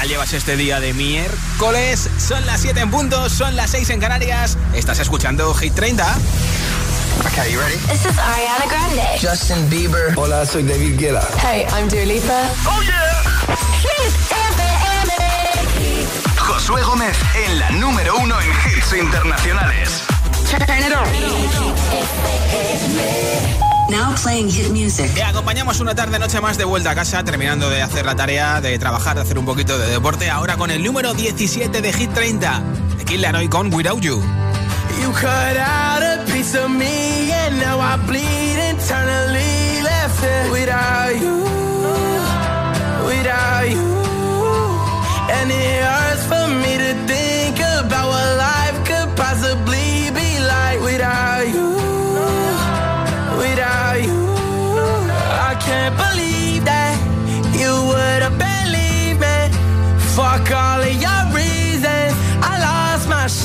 tal 0.00 0.08
llevas 0.08 0.32
este 0.32 0.56
día 0.56 0.80
de 0.80 0.94
miércoles? 0.94 2.08
Son 2.16 2.46
las 2.46 2.62
7 2.62 2.80
en 2.80 2.90
punto, 2.90 3.28
son 3.28 3.54
las 3.54 3.70
6 3.70 3.90
en 3.90 4.00
Canarias. 4.00 4.56
Estás 4.72 4.98
escuchando 4.98 5.52
Hit 5.54 5.74
30. 5.74 6.16
Okay, 7.26 7.52
you 7.52 7.60
ready? 7.60 7.76
This 7.86 8.06
is 8.06 8.18
Ariana 8.18 8.64
Grande. 8.66 9.02
Justin 9.20 9.68
Bieber. 9.68 10.14
Hola, 10.16 10.46
soy 10.46 10.62
David 10.62 10.98
Guetta. 10.98 11.28
Hey, 11.42 11.66
I'm 11.74 11.86
Dua 11.88 12.06
Lipa. 12.06 12.50
Oh 12.66 12.80
yeah. 12.82 13.22
Hit 13.82 14.14
FM. 14.30 15.12
Josué 16.38 16.82
Gómez 16.82 17.16
en 17.46 17.58
la 17.58 17.70
número 17.72 18.16
uno 18.16 18.40
en 18.40 18.48
hits 18.48 18.94
internacionales. 18.94 20.02
Turn 20.48 20.62
it 20.82 20.94
on. 20.94 21.04
Now 23.90 24.14
playing 24.22 24.48
hit 24.48 24.70
music. 24.70 25.12
Te 25.14 25.24
acompañamos 25.24 25.80
una 25.80 25.96
tarde 25.96 26.16
noche 26.20 26.40
más 26.40 26.56
de 26.56 26.64
vuelta 26.64 26.92
a 26.92 26.94
casa, 26.94 27.24
terminando 27.24 27.68
de 27.68 27.82
hacer 27.82 28.06
la 28.06 28.14
tarea 28.14 28.60
de 28.60 28.78
trabajar, 28.78 29.16
de 29.16 29.22
hacer 29.22 29.36
un 29.36 29.44
poquito 29.44 29.76
de 29.78 29.88
deporte. 29.88 30.30
Ahora 30.30 30.56
con 30.56 30.70
el 30.70 30.84
número 30.84 31.12
17 31.12 31.82
de 31.82 31.92
Hit 31.92 32.12
30, 32.12 32.62
de 32.98 33.04
Killer 33.04 33.34
Hoy 33.34 33.48
con 33.48 33.74
Without 33.74 34.00
You. 34.00 34.22
You 35.02 35.10
cut 35.12 35.56
out 35.56 36.02
a 36.04 36.24
piece 36.32 36.56
of 36.56 36.70
me 36.70 37.32
and 37.32 37.58
now 37.58 37.80
I 37.80 37.96
bleed 38.06 38.58
internally 38.70 39.82
left 39.82 40.22
it 40.22 40.52
without 40.52 41.20
you, 41.20 41.42
without 43.04 43.70
you. 43.70 43.90
And 45.32 45.50
it 45.50 45.82
hurts 45.82 46.26
for 46.26 46.46
me 46.46 46.78
to 46.78 46.94
think 47.08 47.19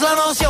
la 0.00 0.14
noche 0.14 0.43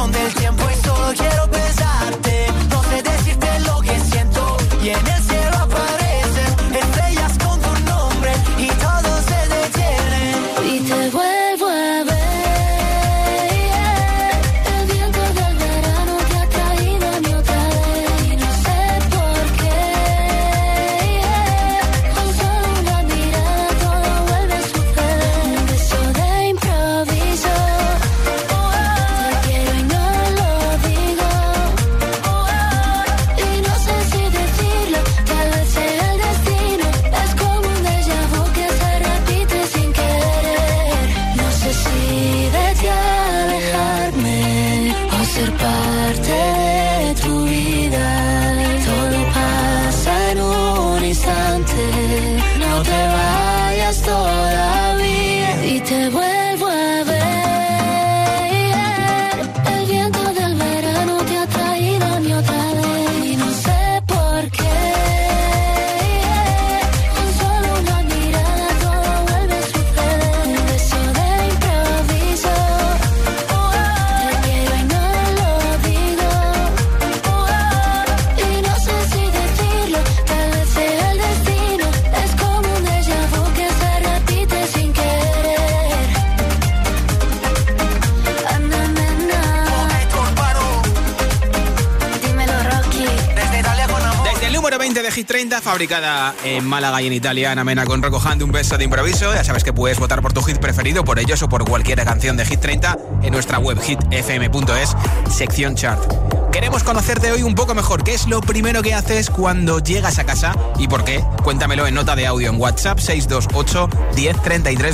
fabricada 95.63 96.35
en 96.43 96.67
Málaga 96.67 97.01
y 97.01 97.06
en 97.06 97.13
Italia, 97.13 97.53
en 97.53 97.59
Amena 97.61 97.85
con 97.85 98.03
Recojando 98.03 98.44
un 98.44 98.51
beso 98.51 98.77
de 98.77 98.83
improviso. 98.83 99.33
Ya 99.33 99.44
sabes 99.44 99.63
que 99.63 99.73
puedes 99.73 99.99
votar 100.01 100.21
por 100.21 100.33
tu 100.33 100.43
hit 100.43 100.59
preferido, 100.59 101.05
por 101.05 101.21
ellos 101.21 101.41
o 101.43 101.49
por 101.49 101.65
cualquier 101.65 102.03
canción 102.05 102.37
de 102.37 102.44
Hit 102.44 102.59
30 102.59 102.99
en 103.23 103.33
nuestra 103.33 103.59
web 103.59 103.81
hitfm.es, 103.81 104.97
sección 105.31 105.77
chart. 105.77 106.03
Queremos 106.51 106.83
conocerte 106.83 107.31
hoy 107.31 107.44
un 107.44 107.55
poco 107.55 107.77
mejor. 107.77 108.03
¿Qué 108.03 108.15
es 108.15 108.27
lo 108.27 108.41
primero 108.41 108.83
que 108.83 108.93
haces 108.93 109.31
cuando 109.31 109.79
llegas 109.79 110.19
a 110.19 110.25
casa 110.25 110.56
y 110.79 110.89
por 110.89 111.05
qué? 111.05 111.25
Cuéntamelo 111.44 111.87
en 111.87 111.94
nota 111.94 112.17
de 112.17 112.27
audio 112.27 112.51
en 112.51 112.61
WhatsApp 112.61 112.99
628 112.99 113.89
10 114.17 114.37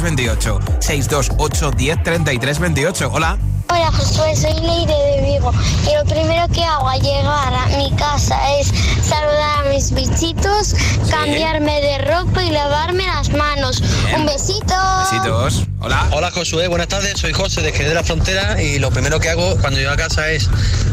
28. 0.02 0.60
628 0.80 1.70
10 1.70 2.60
28. 2.60 3.10
Hola. 3.10 3.38
Hola 3.70 3.92
Josué, 3.92 4.34
soy 4.34 4.52
Leire 4.54 4.92
de 4.92 5.22
Vigo 5.22 5.52
y 5.88 5.94
lo 5.94 6.04
primero 6.04 6.48
que 6.48 6.64
hago 6.64 6.88
al 6.88 7.00
llegar 7.00 7.54
a 7.54 7.66
mi 7.78 7.92
casa 7.92 8.36
es 8.58 8.66
saludar 9.00 9.64
a 9.64 9.68
mis 9.70 9.92
bichitos, 9.92 10.74
cambiarme 11.08 11.80
de 11.80 11.98
ropa 11.98 12.42
y 12.42 12.50
lavarme 12.50 13.06
las 13.06 13.30
manos. 13.30 13.80
Un 14.14 14.26
besito. 14.26 14.74
Besitos. 15.00 15.66
Hola. 15.80 16.08
Hola 16.10 16.30
Josué, 16.32 16.66
buenas 16.66 16.88
tardes, 16.88 17.18
soy 17.18 17.32
José 17.32 17.62
de 17.62 17.70
Jerez 17.72 17.88
de 17.90 17.94
la 17.94 18.02
Frontera 18.04 18.60
y 18.60 18.80
lo 18.80 18.90
primero 18.90 19.20
que 19.20 19.30
hago 19.30 19.56
cuando 19.60 19.78
llego 19.78 19.92
a 19.92 19.96
casa 19.96 20.28
es 20.30 20.50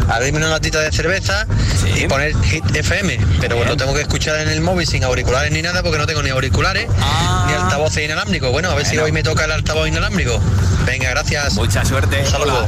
abrirme 0.08 0.38
una 0.38 0.50
latita 0.50 0.80
de 0.80 0.92
cerveza 0.92 1.48
y 1.96 2.08
poner 2.08 2.34
Hit 2.44 2.64
FM, 2.76 3.20
pero 3.42 3.58
bueno, 3.58 3.76
tengo 3.76 3.94
que 3.94 4.02
escuchar 4.02 4.40
en 4.40 4.50
el 4.50 4.62
móvil 4.62 4.88
sin 4.88 5.04
auriculares 5.04 5.52
ni 5.52 5.62
nada 5.62 5.82
porque 5.82 5.98
no 5.98 6.06
tengo 6.06 6.22
ni 6.22 6.30
auriculares 6.30 6.88
ah. 7.02 7.46
ni 7.48 7.54
altavoces 7.54 8.06
inalámbricos. 8.06 8.52
Bueno, 8.52 8.70
a 8.70 8.76
ver 8.76 8.86
si 8.86 8.98
hoy 8.98 9.12
me 9.12 9.24
toca 9.24 9.46
el 9.46 9.52
altavoz 9.52 9.88
inalámbrico. 9.88 10.40
Venga, 10.88 11.10
gracias. 11.10 11.56
Mucha 11.56 11.84
suerte. 11.84 12.26
Saludos. 12.26 12.60
Hola, 12.64 12.67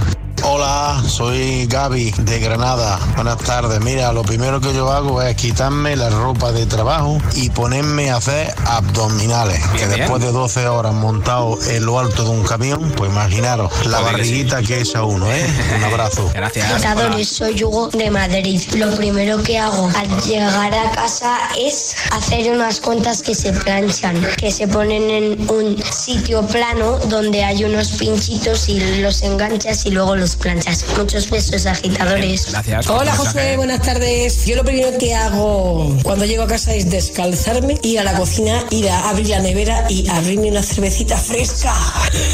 soy 1.08 1.66
Gaby 1.66 2.12
de 2.12 2.40
Granada. 2.40 3.00
Buenas 3.16 3.38
tardes. 3.40 3.82
Mira, 3.82 4.14
lo 4.14 4.24
primero 4.24 4.62
que 4.62 4.74
yo 4.74 4.90
hago 4.92 5.22
es 5.22 5.36
quitarme 5.36 5.96
la 5.96 6.10
ropa 6.10 6.52
de 6.52 6.66
trabajo 6.66 7.18
y 7.36 7.50
ponerme 7.50 8.10
a 8.10 8.18
hacer 8.18 8.54
abdominales. 8.66 9.60
que 9.78 9.86
después 9.88 10.22
de 10.22 10.32
12 10.32 10.68
horas 10.68 10.94
montado 10.94 11.58
en 11.68 11.86
lo 11.86 12.00
alto 12.00 12.24
de 12.24 12.30
un 12.30 12.44
camión, 12.44 12.94
pues 12.96 13.12
imaginaros 13.12 13.86
la 13.88 14.00
barriguita 14.00 14.62
que 14.62 14.82
es 14.82 14.96
a 14.96 15.04
uno, 15.04 15.30
¿eh? 15.32 15.46
Un 15.78 15.84
abrazo. 15.84 16.30
Gracias. 16.34 17.28
soy 17.28 17.64
Hugo 17.64 17.90
de 17.90 18.10
Madrid. 18.10 18.62
Lo 18.76 18.96
primero 18.96 19.42
que 19.44 19.58
hago 19.58 19.90
al 19.96 20.22
llegar 20.24 20.74
a 20.74 20.92
casa 20.92 21.38
es 21.58 21.96
hacer 22.12 22.52
unas 22.52 22.80
cuentas 22.80 23.22
que 23.22 23.36
se 23.36 23.52
planchan, 23.52 24.26
que 24.38 24.52
se 24.52 24.68
ponen 24.68 25.10
en 25.10 25.50
un 25.50 25.84
sitio 25.84 26.46
plano 26.48 26.98
donde 27.10 27.44
hay 27.44 27.64
unos 27.64 27.90
pinchitos 27.92 28.70
y 28.70 29.02
los 29.02 29.22
enganchas 29.22 29.86
y 29.86 29.92
luego 29.92 30.16
los 30.16 30.29
planchas. 30.36 30.86
Muchos 30.98 31.30
besos, 31.30 31.66
agitadores. 31.66 32.52
Gracias. 32.52 32.88
Hola, 32.90 33.16
José, 33.16 33.58
buenas 33.58 33.82
tardes. 33.82 34.46
Yo 34.46 34.56
lo 34.56 34.64
primero 34.64 34.98
que 34.98 35.14
hago 35.16 35.96
cuando 36.04 36.26
llego 36.26 36.44
a 36.44 36.48
casa 36.48 36.74
es 36.74 36.90
descalzarme, 36.90 37.78
ir 37.84 38.00
a 38.00 38.04
la 38.04 38.14
cocina, 38.14 38.64
ir 38.72 38.90
a 38.90 39.10
abrir 39.10 39.30
la 39.30 39.40
nevera 39.40 39.86
y 39.90 40.08
abrirme 40.10 40.50
una 40.52 40.64
cervecita 40.64 41.18
fresca. 41.18 41.74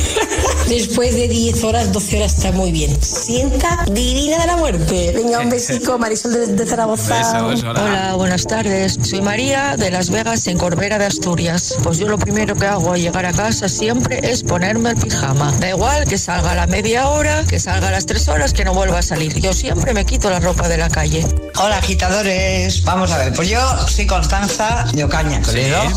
Después 0.67 1.15
de 1.15 1.27
10 1.27 1.63
horas, 1.63 1.91
12 1.91 2.17
horas 2.17 2.35
está 2.35 2.51
muy 2.51 2.71
bien. 2.71 2.95
Sienta 3.01 3.85
divina 3.91 4.39
de 4.39 4.47
la 4.47 4.57
muerte. 4.57 5.11
Venga, 5.15 5.39
un 5.39 5.49
besico, 5.49 5.97
Marisol 5.99 6.55
de, 6.55 6.65
Zaragoza. 6.65 7.45
hola. 7.45 8.15
buenas 8.17 8.45
tardes. 8.47 8.97
Soy 9.03 9.21
María 9.21 9.75
de 9.77 9.91
Las 9.91 10.09
Vegas, 10.09 10.47
en 10.47 10.57
Corbera 10.57 10.97
de 10.97 11.05
Asturias. 11.05 11.75
Pues 11.83 11.99
yo 11.99 12.07
lo 12.07 12.17
primero 12.17 12.55
que 12.55 12.65
hago 12.65 12.93
al 12.93 13.01
llegar 13.01 13.25
a 13.25 13.33
casa 13.33 13.69
siempre 13.69 14.19
es 14.23 14.43
ponerme 14.43 14.91
el 14.91 14.97
pijama. 14.97 15.51
Da 15.59 15.69
igual 15.69 16.05
que 16.07 16.17
salga 16.17 16.51
a 16.51 16.55
la 16.55 16.67
media 16.67 17.09
hora, 17.09 17.43
que 17.47 17.59
salga 17.59 17.84
a 17.85 17.91
las 17.91 18.05
tres 18.05 18.27
horas, 18.27 18.53
que 18.53 18.65
no 18.65 18.73
vuelva 18.73 18.99
a 18.99 19.01
salir. 19.01 19.39
Yo 19.39 19.53
siempre 19.53 19.93
me 19.93 20.05
quito 20.05 20.29
la 20.29 20.39
ropa 20.39 20.67
de 20.67 20.77
la 20.77 20.89
calle. 20.89 21.25
Hola, 21.57 21.77
agitadores. 21.77 22.83
Vamos 22.83 23.11
a 23.11 23.17
ver, 23.17 23.33
pues 23.33 23.49
yo 23.49 23.59
soy 23.87 24.05
Constanza 24.05 24.85
de 24.93 25.03
Ocaña, 25.03 25.41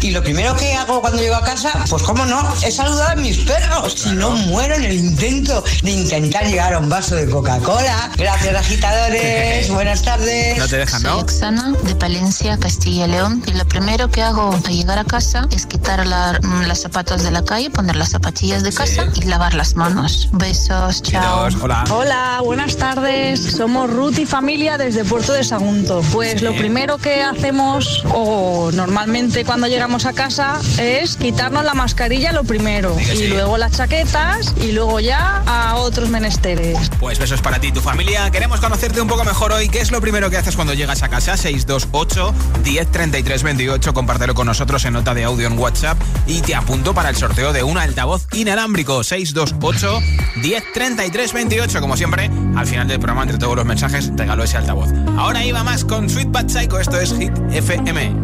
Y 0.02 0.11
lo 0.11 0.23
primero 0.23 0.54
que 0.57 0.75
hago 0.75 1.00
cuando 1.00 1.21
llego 1.21 1.35
a 1.35 1.42
casa, 1.42 1.73
pues 1.88 2.02
cómo 2.02 2.25
no, 2.26 2.40
es 2.62 2.76
saludar 2.76 3.12
a 3.12 3.16
mis 3.16 3.38
perros. 3.38 3.95
Si 3.95 4.11
no 4.11 4.30
muero 4.30 4.75
en 4.75 4.85
el 4.85 4.92
intento 4.92 5.64
de 5.83 5.90
intentar 5.90 6.47
llegar 6.47 6.75
a 6.75 6.78
un 6.78 6.88
vaso 6.88 7.14
de 7.16 7.28
Coca-Cola. 7.28 8.11
Gracias, 8.16 8.54
agitadores. 8.54 9.71
Buenas 9.73 10.02
tardes. 10.02 10.59
No 10.59 10.68
te 10.68 10.78
dejan, 10.78 11.02
¿no? 11.02 11.14
Soy 11.14 11.23
Oxana, 11.23 11.73
de 11.83 11.95
Palencia, 11.95 12.59
Castilla 12.59 13.07
y 13.07 13.11
León. 13.11 13.42
Y 13.47 13.52
lo 13.52 13.66
primero 13.66 14.11
que 14.11 14.23
hago 14.23 14.52
al 14.52 14.73
llegar 14.73 14.99
a 14.99 15.04
casa 15.04 15.47
es 15.50 15.66
quitar 15.66 16.07
la, 16.07 16.38
mm, 16.42 16.62
las 16.62 16.80
zapatos 16.80 17.23
de 17.23 17.30
la 17.30 17.45
calle, 17.45 17.71
poner 17.71 17.97
las 17.97 18.11
zapatillas 18.11 18.62
de 18.62 18.73
casa 18.73 19.07
y 19.14 19.23
lavar 19.23 19.54
las 19.54 19.75
manos. 19.75 20.28
Besos, 20.33 21.02
chao. 21.02 21.49
Hola. 21.61 21.77
Hola, 21.90 22.40
buenas 22.44 22.76
tardes. 22.76 23.40
Somos 23.40 23.90
Ruth 23.90 24.18
y 24.18 24.26
familia 24.26 24.76
desde 24.76 25.04
Puerto 25.04 25.32
de 25.32 25.42
Sagunto. 25.42 26.02
Pues 26.12 26.42
lo 26.42 26.54
primero 26.54 26.99
que 26.99 27.23
hacemos, 27.23 28.04
o 28.12 28.70
normalmente 28.73 29.44
cuando 29.44 29.66
llegamos 29.66 30.04
a 30.04 30.12
casa, 30.12 30.61
es 30.78 31.16
quitarnos 31.16 31.64
la 31.64 31.75
mascarilla 31.75 32.32
lo 32.32 32.44
primero. 32.44 32.97
Y 33.14 33.28
luego 33.28 33.56
las 33.56 33.73
chaquetas 33.73 34.54
y 34.62 34.73
luego 34.73 35.00
ya 35.00 35.42
a 35.47 35.76
otros 35.76 36.11
menesteres. 36.11 36.90
Pues 37.00 37.18
besos 37.18 37.40
para 37.40 37.58
ti 37.58 37.68
y 37.68 37.73
tu 37.73 37.80
familia. 37.80 38.30
Queremos 38.30 38.61
conocerte 38.61 39.00
un 39.00 39.08
poco 39.08 39.25
mejor 39.25 39.52
hoy. 39.52 39.68
¿Qué 39.68 39.80
es 39.80 39.90
lo 39.90 40.00
primero 40.00 40.28
que 40.28 40.37
haces 40.37 40.56
cuando 40.56 40.75
llegas 40.75 41.02
a 41.02 41.08
casa? 41.08 41.37
628 41.37 42.35
1033 42.64 43.42
28. 43.42 43.94
Compártelo 43.94 44.35
con 44.35 44.47
nosotros 44.47 44.85
en 44.85 44.92
nota 44.92 45.14
de 45.14 45.25
audio 45.25 45.47
en 45.47 45.58
WhatsApp 45.58 45.99
y 46.26 46.42
te 46.42 46.54
apunto 46.54 46.92
para 46.92 47.08
el 47.08 47.16
sorteo 47.16 47.52
de 47.52 47.62
un 47.62 47.78
altavoz 47.78 48.26
inalámbrico 48.32 49.02
628 49.02 50.00
1033 50.37 51.32
28. 51.68 51.80
Como 51.80 51.96
siempre, 51.96 52.30
al 52.56 52.66
final 52.66 52.88
del 52.88 52.98
programa, 52.98 53.22
entre 53.22 53.38
todos 53.38 53.56
los 53.56 53.66
mensajes, 53.66 54.10
regalo 54.16 54.42
ese 54.42 54.56
altavoz. 54.56 54.90
Ahora 55.18 55.44
iba 55.44 55.62
más 55.62 55.84
con 55.84 56.08
Sweet 56.08 56.30
Bad 56.30 56.48
Psycho. 56.48 56.78
Esto 56.78 56.98
es 56.98 57.12
Hit 57.14 57.32
FM. 57.50 58.14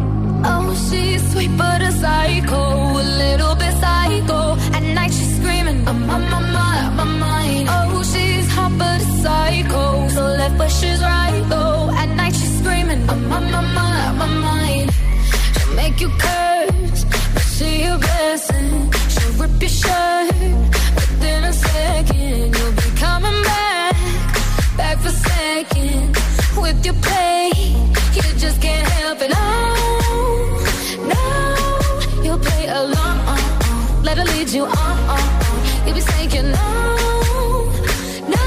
Oh, 0.43 0.61
but. 0.61 1.27
Oh, 8.57 8.69
but 8.77 9.01
so 10.09 10.21
left 10.37 10.57
but 10.57 10.71
she's 10.71 11.01
right 11.01 11.43
though. 11.49 11.89
At 11.95 12.09
night 12.15 12.33
she's 12.33 12.59
screaming, 12.59 13.07
I'm 13.09 13.31
on. 13.31 14.89
She'll 15.53 15.75
make 15.75 16.01
you 16.01 16.09
curse, 16.17 17.05
but 17.33 17.43
she 17.43 17.83
a. 17.85 18.91
She'll 19.09 19.33
rip 19.39 19.61
your 19.61 19.69
shirt 19.69 21.04
your 26.85 26.93
play. 27.01 27.51
You 28.13 28.21
just 28.37 28.61
can't 28.61 28.87
help 28.87 29.19
it. 29.21 29.31
Oh, 29.33 29.39
no, 31.13 32.23
you'll 32.23 32.37
play 32.37 32.67
along. 32.67 33.17
Let 34.03 34.19
her 34.19 34.25
lead 34.25 34.49
you 34.49 34.65
on. 34.65 35.23
You'll 35.85 35.95
be 35.95 36.01
saying 36.01 36.51
no, 36.51 37.71
no, 38.35 38.45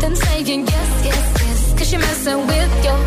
then 0.00 0.16
saying 0.16 0.66
yes, 0.66 0.90
yes, 1.04 1.24
yes. 1.44 1.74
Cause 1.78 1.92
you're 1.92 2.00
messing 2.00 2.44
with 2.46 2.84
your 2.84 2.98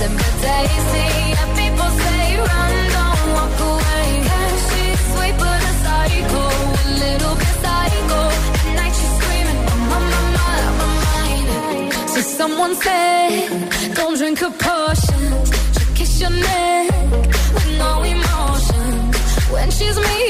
Poison 0.00 0.16
but 0.16 0.34
tasty. 0.40 1.08
And 1.40 1.50
people 1.60 1.90
say 2.02 2.36
run, 2.38 2.74
don't 2.96 3.24
walk 3.36 3.56
away. 3.70 4.06
She's 4.66 5.00
sweet 5.12 5.36
but 5.42 5.60
a 5.60 5.74
psycho. 5.84 6.42
A 6.80 6.92
little 7.04 7.36
psycho. 7.62 8.20
At 8.60 8.76
night 8.78 8.94
she's 8.98 9.14
screaming, 9.18 9.60
my, 9.66 9.76
my, 9.92 10.24
my, 10.80 10.92
mind. 11.04 11.92
So 12.08 12.20
someone 12.20 12.74
said, 12.76 13.94
don't 13.94 14.16
drink 14.16 14.38
her 14.38 14.50
potions. 14.50 15.50
She'll 15.96 16.30
your 16.30 16.40
neck 16.48 16.92
with 17.54 17.70
no 17.78 18.02
emotion. 18.02 18.86
When 19.52 19.70
she's 19.70 19.98
mean, 19.98 20.29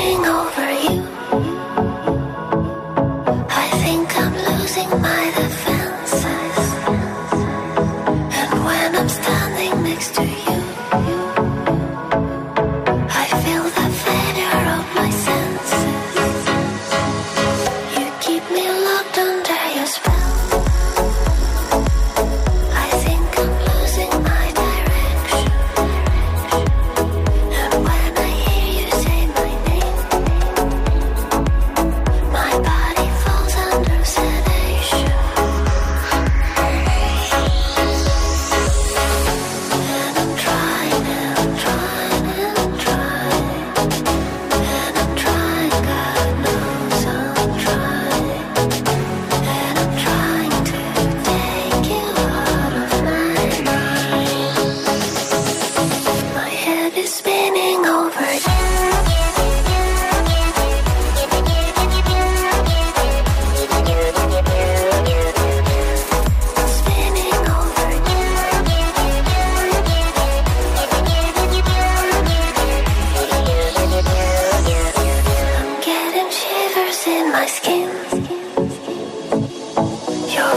Your 77.71 77.87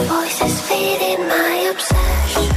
voice 0.01 0.41
is 0.41 0.61
feeding 0.67 1.27
my 1.29 1.71
obsession. 1.71 2.54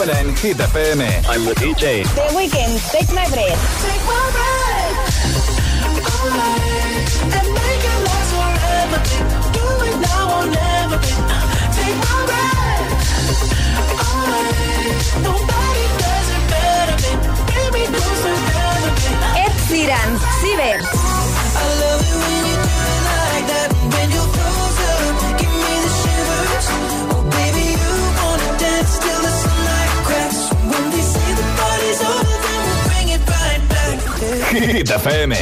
Hit 0.00 0.56
FM. 0.56 0.96
I'm 1.28 1.44
the 1.44 1.52
DJ. 1.56 2.04
The 2.16 2.32
Weekend, 2.34 2.80
Take 2.88 3.12
My 3.12 3.28
Breath. 3.28 3.60
Take 3.84 4.00
my 4.08 4.30
breath. 4.32 4.96
And 7.36 7.46
make 7.52 7.84
it 7.84 8.00
last 8.08 8.32
forever. 8.32 8.96
Do 9.52 9.60
it 9.84 10.00
now 10.00 10.40
or 10.40 10.46
never. 10.48 10.96
Take 11.76 12.00
my 12.00 12.16
breath. 12.32 12.88
Nobody 15.20 15.84
does 16.00 16.28
it 16.32 16.44
better. 16.48 16.96
Baby, 17.52 17.84
close 17.92 18.24
together. 18.24 18.96
Ed 19.36 19.52
Sheeran, 19.68 20.16
Ciber. 20.40 20.80
I 20.80 21.68
love 21.76 22.00
it 22.00 22.16
when 22.16 22.40
you 22.48 22.56
do 22.56 22.72
it 22.88 23.04
like 23.04 23.44
that. 23.52 23.99
Hit 34.60 34.90
FM. 34.90 35.34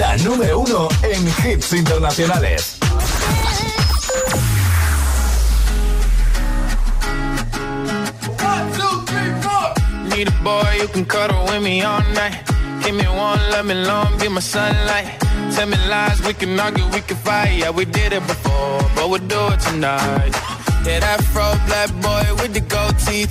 La 0.00 0.16
número 0.16 0.60
uno 0.60 0.88
en 1.02 1.28
hits 1.44 1.74
internacionales. 1.74 2.78
Need 10.08 10.28
a 10.28 10.42
boy 10.42 10.62
you 10.80 10.88
can 10.88 11.04
cuddle 11.04 11.44
with 11.44 11.62
me 11.62 11.82
all 11.82 12.00
night. 12.14 12.42
Give 12.82 12.94
me 12.94 13.04
one, 13.04 13.38
let 13.50 13.66
me 13.66 13.74
long, 13.74 14.18
be 14.18 14.30
my 14.30 14.40
sunlight. 14.40 15.20
Tell 15.54 15.66
me 15.66 15.76
lies, 15.86 16.22
we 16.26 16.32
can 16.32 16.58
argue, 16.58 16.86
we 16.94 17.02
can 17.02 17.18
fight. 17.18 17.58
Yeah, 17.58 17.68
we 17.68 17.84
did 17.84 18.14
it 18.14 18.26
before, 18.26 18.80
but 18.94 19.10
we'll 19.10 19.28
do 19.28 19.48
it 19.52 19.60
tonight. 19.60 20.32
Yeah, 20.86 21.00
that 21.00 21.22
fro 21.32 21.52
black 21.66 21.90
boy 22.00 22.42
with 22.42 22.54
the 22.54 22.60
gold 22.60 22.98
teeth. 23.00 23.30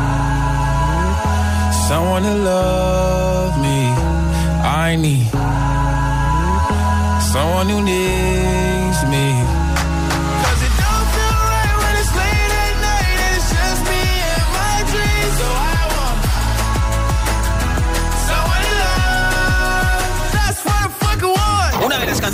to 2.19 2.35
love 2.35 3.57
me. 3.61 3.79
I 4.63 4.97
need 4.97 5.29
someone 7.31 7.69
who 7.69 7.81
needs 7.83 8.60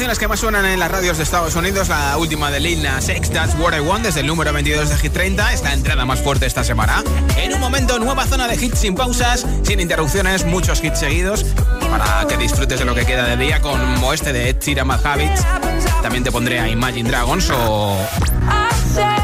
canciones 0.08 0.20
que 0.20 0.28
más 0.30 0.40
suenan 0.40 0.66
en 0.66 0.80
las 0.80 0.90
radios 0.90 1.18
de 1.18 1.24
Estados 1.24 1.54
Unidos, 1.58 1.90
la 1.90 2.18
última 2.18 2.50
de 2.50 2.62
Lil 2.62 2.82
Nas 2.82 3.10
X, 3.10 3.30
That's 3.30 3.56
What 3.60 3.76
I 3.76 3.82
Want, 3.82 4.06
desde 4.06 4.22
el 4.22 4.28
número 4.28 4.54
22 4.54 4.88
de 4.88 4.96
Hit 4.96 5.12
30, 5.12 5.52
es 5.52 5.64
la 5.64 5.74
entrada 5.74 6.06
más 6.06 6.22
fuerte 6.22 6.46
esta 6.46 6.64
semana. 6.64 7.04
En 7.36 7.54
un 7.54 7.60
momento, 7.60 8.00
nueva 8.00 8.26
zona 8.26 8.48
de 8.48 8.56
hits 8.56 8.80
sin 8.80 8.96
pausas, 8.96 9.46
sin 9.64 9.82
interrupciones, 9.82 10.46
muchos 10.46 10.82
hits 10.82 11.00
seguidos, 11.00 11.44
para 11.92 12.26
que 12.26 12.38
disfrutes 12.38 12.80
de 12.80 12.86
lo 12.86 12.96
que 12.96 13.06
queda 13.06 13.26
de 13.26 13.36
día, 13.36 13.60
como 13.60 14.14
este 14.14 14.32
de 14.32 14.50
Ed 14.50 14.58
Sheeran. 14.62 14.88
También 16.02 16.24
te 16.24 16.32
pondré 16.32 16.62
a 16.62 16.70
Imagine 16.70 17.10
Dragons 17.10 17.50
o 17.50 17.98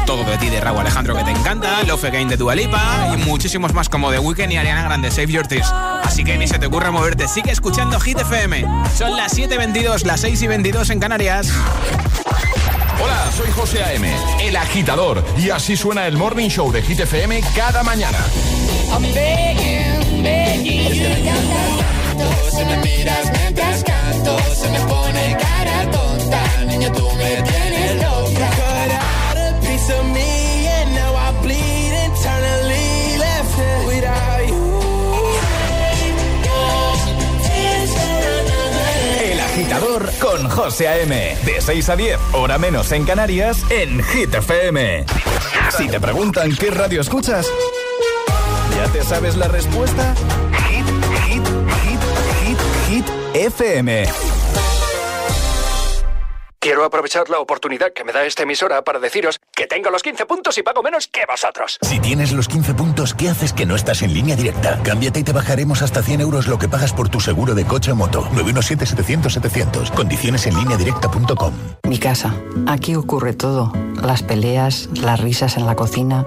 todo 0.06 0.24
de 0.24 0.38
ti 0.38 0.48
de 0.50 0.60
Raúl 0.60 0.80
Alejandro 0.80 1.14
que 1.16 1.24
te 1.24 1.30
encanta, 1.30 1.82
Love 1.84 2.04
Again 2.04 2.28
de 2.28 2.36
Dua 2.36 2.54
Lipa 2.54 3.10
y 3.12 3.16
muchísimos 3.16 3.72
más 3.72 3.88
como 3.88 4.10
The 4.10 4.18
Weeknd 4.18 4.52
y 4.52 4.56
Ariana 4.56 4.82
Grande, 4.82 5.10
Save 5.10 5.32
Your 5.32 5.46
Tears. 5.46 5.70
Así 5.72 6.24
que 6.24 6.36
ni 6.38 6.46
se 6.46 6.58
te 6.58 6.66
ocurra 6.66 6.90
moverte, 6.90 7.28
sigue 7.28 7.50
escuchando 7.50 7.98
Hit 8.00 8.18
FM. 8.20 8.64
Son 8.96 9.16
las 9.16 9.36
7.22, 9.36 10.04
las 10.04 10.20
6 10.20 10.42
y 10.42 10.46
22 10.46 10.90
en 10.90 11.00
Canarias. 11.00 11.52
Hola, 13.02 13.30
soy 13.36 13.50
José 13.50 13.82
A.M., 13.82 14.08
el 14.40 14.56
agitador, 14.56 15.24
y 15.36 15.50
así 15.50 15.76
suena 15.76 16.06
el 16.06 16.16
Morning 16.16 16.48
Show 16.48 16.70
de 16.70 16.82
Hit 16.82 17.00
FM 17.00 17.42
cada 17.54 17.82
mañana. 17.82 18.18
I'm 18.92 19.02
begging, 19.12 20.22
begging 20.22 20.94
you. 20.94 21.34
José 40.54 40.86
A.M. 40.86 41.36
De 41.44 41.60
6 41.60 41.88
a 41.88 41.96
10, 41.96 42.18
hora 42.32 42.58
menos 42.58 42.92
en 42.92 43.04
Canarias, 43.04 43.64
en 43.70 44.00
Hit 44.04 44.32
FM. 44.34 45.04
Si 45.76 45.88
te 45.88 45.98
preguntan 45.98 46.54
qué 46.54 46.70
radio 46.70 47.00
escuchas, 47.00 47.48
¿ya 48.76 48.92
te 48.92 49.02
sabes 49.02 49.36
la 49.36 49.48
respuesta? 49.48 50.14
Hit, 50.68 50.86
hit, 51.26 51.42
hit, 51.82 52.00
hit, 52.44 52.58
hit, 52.88 53.06
FM. 53.34 54.33
Quiero 56.64 56.82
aprovechar 56.82 57.28
la 57.28 57.40
oportunidad 57.40 57.92
que 57.92 58.04
me 58.04 58.12
da 58.12 58.24
esta 58.24 58.44
emisora 58.44 58.82
para 58.82 58.98
deciros 58.98 59.38
que 59.54 59.66
tengo 59.66 59.90
los 59.90 60.02
15 60.02 60.24
puntos 60.24 60.56
y 60.56 60.62
pago 60.62 60.82
menos 60.82 61.08
que 61.08 61.20
vosotros. 61.30 61.76
Si 61.82 62.00
tienes 62.00 62.32
los 62.32 62.48
15 62.48 62.72
puntos, 62.72 63.12
¿qué 63.12 63.28
haces 63.28 63.52
que 63.52 63.66
no 63.66 63.76
estás 63.76 64.00
en 64.00 64.14
línea 64.14 64.34
directa? 64.34 64.80
Cámbiate 64.82 65.20
y 65.20 65.24
te 65.24 65.34
bajaremos 65.34 65.82
hasta 65.82 66.02
100 66.02 66.22
euros 66.22 66.46
lo 66.48 66.58
que 66.58 66.66
pagas 66.66 66.94
por 66.94 67.10
tu 67.10 67.20
seguro 67.20 67.54
de 67.54 67.66
coche 67.66 67.92
o 67.92 67.96
moto. 67.96 68.22
917-700-700. 68.32 69.90
Condiciones 69.94 70.46
en 70.46 70.56
línea 70.56 70.78
directa.com. 70.78 71.52
Mi 71.82 71.98
casa. 71.98 72.34
Aquí 72.66 72.94
ocurre 72.94 73.34
todo. 73.34 73.70
Las 74.02 74.22
peleas, 74.22 74.88
las 74.94 75.20
risas 75.20 75.58
en 75.58 75.66
la 75.66 75.76
cocina. 75.76 76.24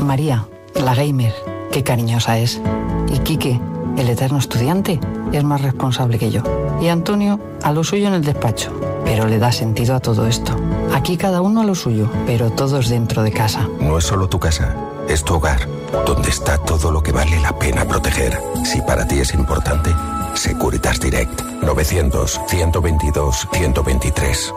María, 0.00 0.48
la 0.74 0.96
gamer. 0.96 1.32
Qué 1.70 1.84
cariñosa 1.84 2.40
es. 2.40 2.60
Y 3.06 3.20
Quique, 3.20 3.60
el 3.96 4.08
eterno 4.08 4.38
estudiante, 4.38 4.98
es 5.32 5.44
más 5.44 5.60
responsable 5.60 6.18
que 6.18 6.32
yo. 6.32 6.42
Y 6.82 6.88
Antonio, 6.88 7.38
a 7.62 7.70
lo 7.70 7.84
suyo 7.84 8.08
en 8.08 8.14
el 8.14 8.24
despacho. 8.24 8.95
Pero 9.06 9.26
le 9.26 9.38
da 9.38 9.52
sentido 9.52 9.94
a 9.94 10.00
todo 10.00 10.26
esto. 10.26 10.54
Aquí 10.92 11.16
cada 11.16 11.40
uno 11.40 11.62
a 11.62 11.64
lo 11.64 11.74
suyo, 11.74 12.10
pero 12.26 12.50
todos 12.50 12.90
dentro 12.90 13.22
de 13.22 13.32
casa. 13.32 13.66
No 13.80 13.96
es 13.96 14.04
solo 14.04 14.28
tu 14.28 14.38
casa, 14.38 14.76
es 15.08 15.24
tu 15.24 15.36
hogar, 15.36 15.66
donde 16.04 16.28
está 16.28 16.58
todo 16.58 16.92
lo 16.92 17.02
que 17.02 17.12
vale 17.12 17.40
la 17.40 17.58
pena 17.58 17.86
proteger. 17.86 18.38
Si 18.64 18.82
para 18.82 19.08
ti 19.08 19.20
es 19.20 19.32
importante, 19.32 19.94
Securitas 20.34 21.00
Direct 21.00 21.40
900-122-123. 21.62 24.54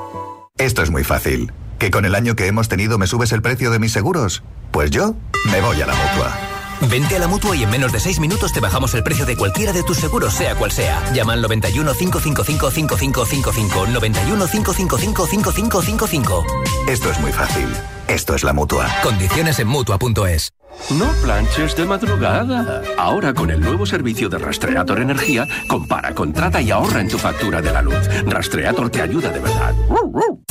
Esto 0.57 0.83
es 0.83 0.91
muy 0.91 1.05
fácil. 1.05 1.53
¿Que 1.77 1.91
con 1.91 2.03
el 2.03 2.15
año 2.15 2.35
que 2.35 2.47
hemos 2.47 2.67
tenido 2.67 2.97
me 2.97 3.07
subes 3.07 3.31
el 3.31 3.41
precio 3.41 3.71
de 3.71 3.79
mis 3.79 3.93
seguros? 3.93 4.43
Pues 4.71 4.91
yo 4.91 5.15
me 5.49 5.61
voy 5.61 5.81
a 5.81 5.87
la 5.87 5.93
mutua. 5.93 6.58
Vente 6.81 7.15
a 7.15 7.19
la 7.19 7.27
mutua 7.27 7.55
y 7.55 7.63
en 7.63 7.69
menos 7.69 7.91
de 7.91 7.99
6 7.99 8.19
minutos 8.19 8.53
te 8.53 8.59
bajamos 8.59 8.93
el 8.93 9.03
precio 9.03 9.25
de 9.25 9.35
cualquiera 9.35 9.73
de 9.73 9.83
tus 9.83 9.97
seguros, 9.97 10.33
sea 10.33 10.55
cual 10.55 10.71
sea. 10.71 11.11
Llama 11.13 11.33
al 11.33 11.41
91 11.41 11.93
555 11.93 12.71
5555. 12.71 13.87
91 13.87 14.47
555 14.47 15.27
5555. 15.27 16.45
Esto 16.87 17.11
es 17.11 17.19
muy 17.19 17.31
fácil. 17.31 17.67
Esto 18.07 18.33
es 18.33 18.43
la 18.43 18.53
mutua. 18.53 18.87
Condiciones 19.03 19.59
en 19.59 19.67
mutua.es. 19.67 20.53
No 20.91 21.07
planches 21.21 21.75
de 21.75 21.85
madrugada. 21.85 22.81
Ahora 22.97 23.33
con 23.33 23.51
el 23.51 23.59
nuevo 23.59 23.85
servicio 23.85 24.29
de 24.29 24.37
Rastreator 24.37 24.99
Energía, 25.01 25.47
compara, 25.67 26.15
contrata 26.15 26.61
y 26.61 26.71
ahorra 26.71 27.01
en 27.01 27.09
tu 27.09 27.17
factura 27.17 27.61
de 27.61 27.71
la 27.71 27.81
luz. 27.81 28.07
Rastreator 28.25 28.89
te 28.89 29.01
ayuda 29.01 29.29
de 29.29 29.39
verdad. 29.39 29.75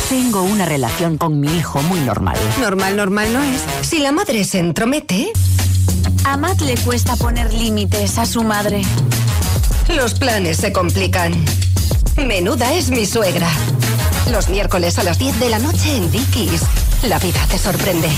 Tengo 0.08 0.42
una 0.42 0.66
relación 0.66 1.18
con 1.18 1.40
mi 1.40 1.48
hijo 1.56 1.82
muy 1.82 2.00
normal. 2.00 2.36
Normal, 2.60 2.96
normal 2.96 3.32
no 3.32 3.42
es. 3.42 3.62
Si 3.82 3.98
la 3.98 4.12
madre 4.12 4.44
se 4.44 4.58
entromete... 4.58 5.32
A 6.28 6.36
Matt 6.36 6.60
le 6.60 6.76
cuesta 6.76 7.16
poner 7.16 7.54
límites 7.54 8.18
a 8.18 8.26
su 8.26 8.44
madre. 8.44 8.82
Los 9.96 10.12
planes 10.12 10.58
se 10.58 10.72
complican. 10.72 11.32
Menuda 12.18 12.74
es 12.74 12.90
mi 12.90 13.06
suegra. 13.06 13.48
Los 14.30 14.50
miércoles 14.50 14.98
a 14.98 15.04
las 15.04 15.18
10 15.18 15.40
de 15.40 15.48
la 15.48 15.58
noche 15.58 15.96
en 15.96 16.12
Dickies. 16.12 16.60
La 17.04 17.18
vida 17.18 17.40
te 17.48 17.56
sorprende. 17.56 18.10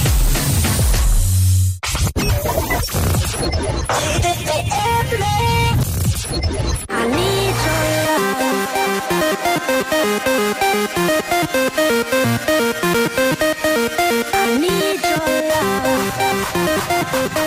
I 16.53 16.60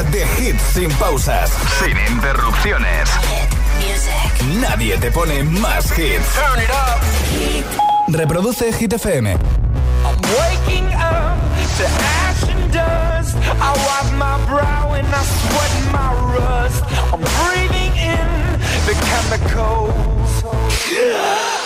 Zona 0.00 0.10
de 0.10 0.26
hits 0.38 0.62
sin 0.74 0.90
pausas, 0.92 1.50
sin 1.78 1.96
interrupciones. 2.08 3.08
Nadie 4.60 4.96
te 4.98 5.10
pone 5.10 5.42
más 5.44 5.90
hits. 5.96 6.26
Reproduce 8.08 8.72
Hit 8.72 8.92
FM. 8.92 9.32
I'm 9.32 10.20
waking 10.38 10.86
up 10.94 11.38
to 11.76 11.84
ash 11.84 12.42
and 12.48 12.72
dust. 12.72 13.36
I 13.60 13.72
wipe 13.86 14.12
my 14.16 14.38
brow 14.46 14.94
and 14.94 15.06
I 15.06 15.22
sweat 15.22 15.92
my 15.92 16.12
rust. 16.34 16.84
I'm 17.12 17.20
breathing 17.20 17.94
in 17.96 18.28
the 18.86 18.94
chemicals. 19.06 20.44
I'm 20.44 21.59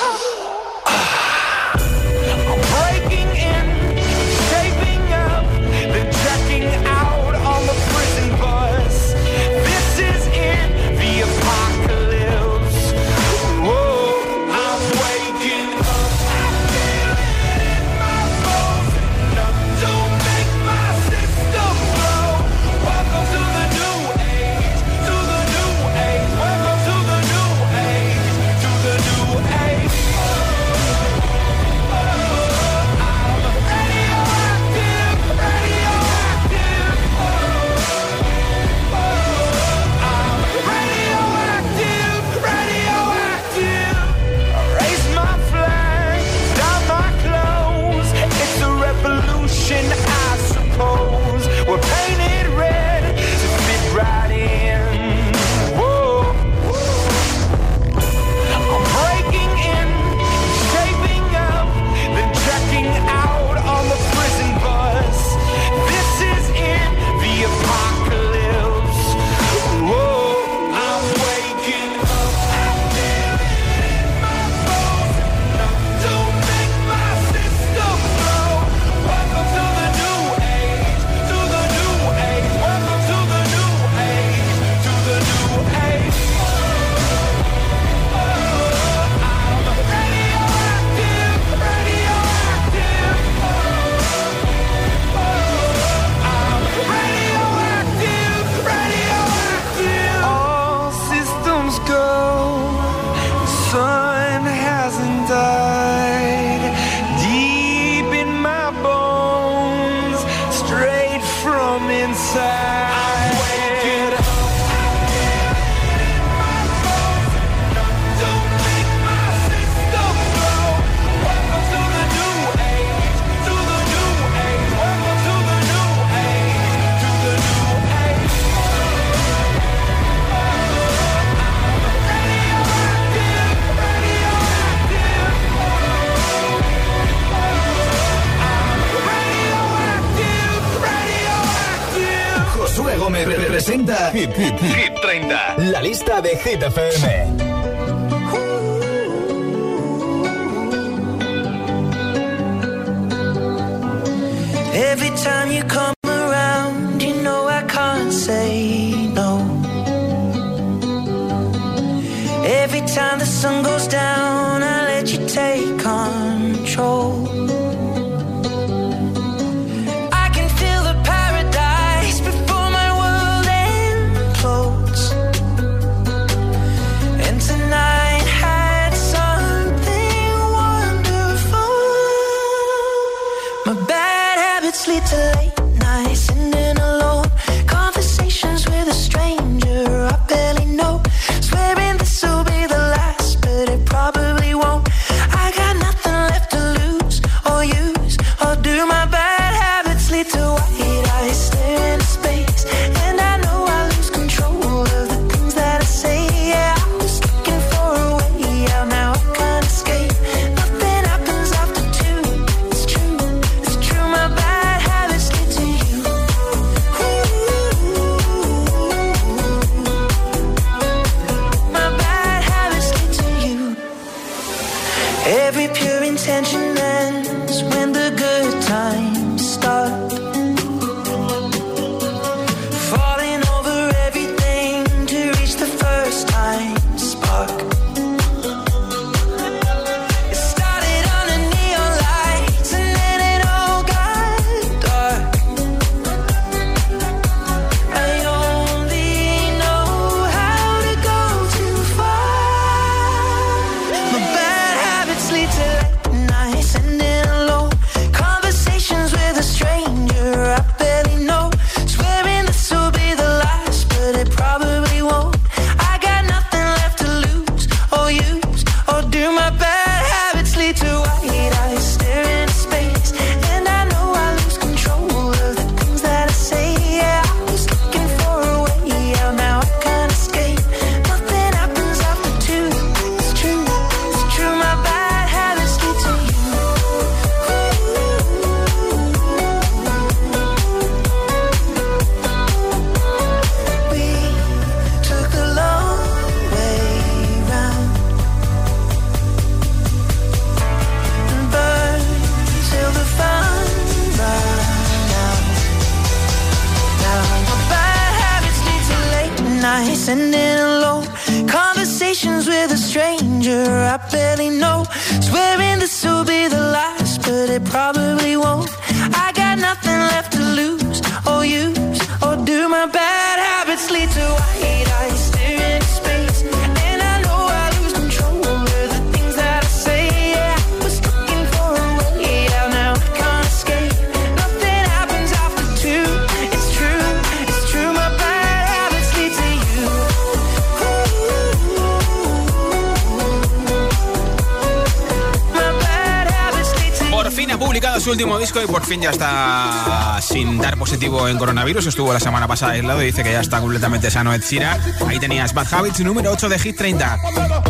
Ya 349.00 349.10
está 349.10 350.20
sin 350.22 350.58
dar 350.58 350.78
positivo 350.78 351.28
en 351.28 351.36
coronavirus. 351.36 351.88
Estuvo 351.88 352.12
la 352.12 352.20
semana 352.20 352.46
pasada 352.46 352.72
aislado 352.72 353.02
y 353.02 353.06
dice 353.06 353.24
que 353.24 353.32
ya 353.32 353.40
está 353.40 353.60
completamente 353.60 354.10
sano 354.10 354.32
Ed 354.32 354.42
Sheeran. 354.42 354.80
Ahí 355.08 355.18
tenías 355.18 355.52
Bad 355.52 355.74
Habits 355.74 356.00
número 356.00 356.30
8 356.30 356.48
de 356.48 356.58
Hit 356.58 356.76
30. 356.76 357.18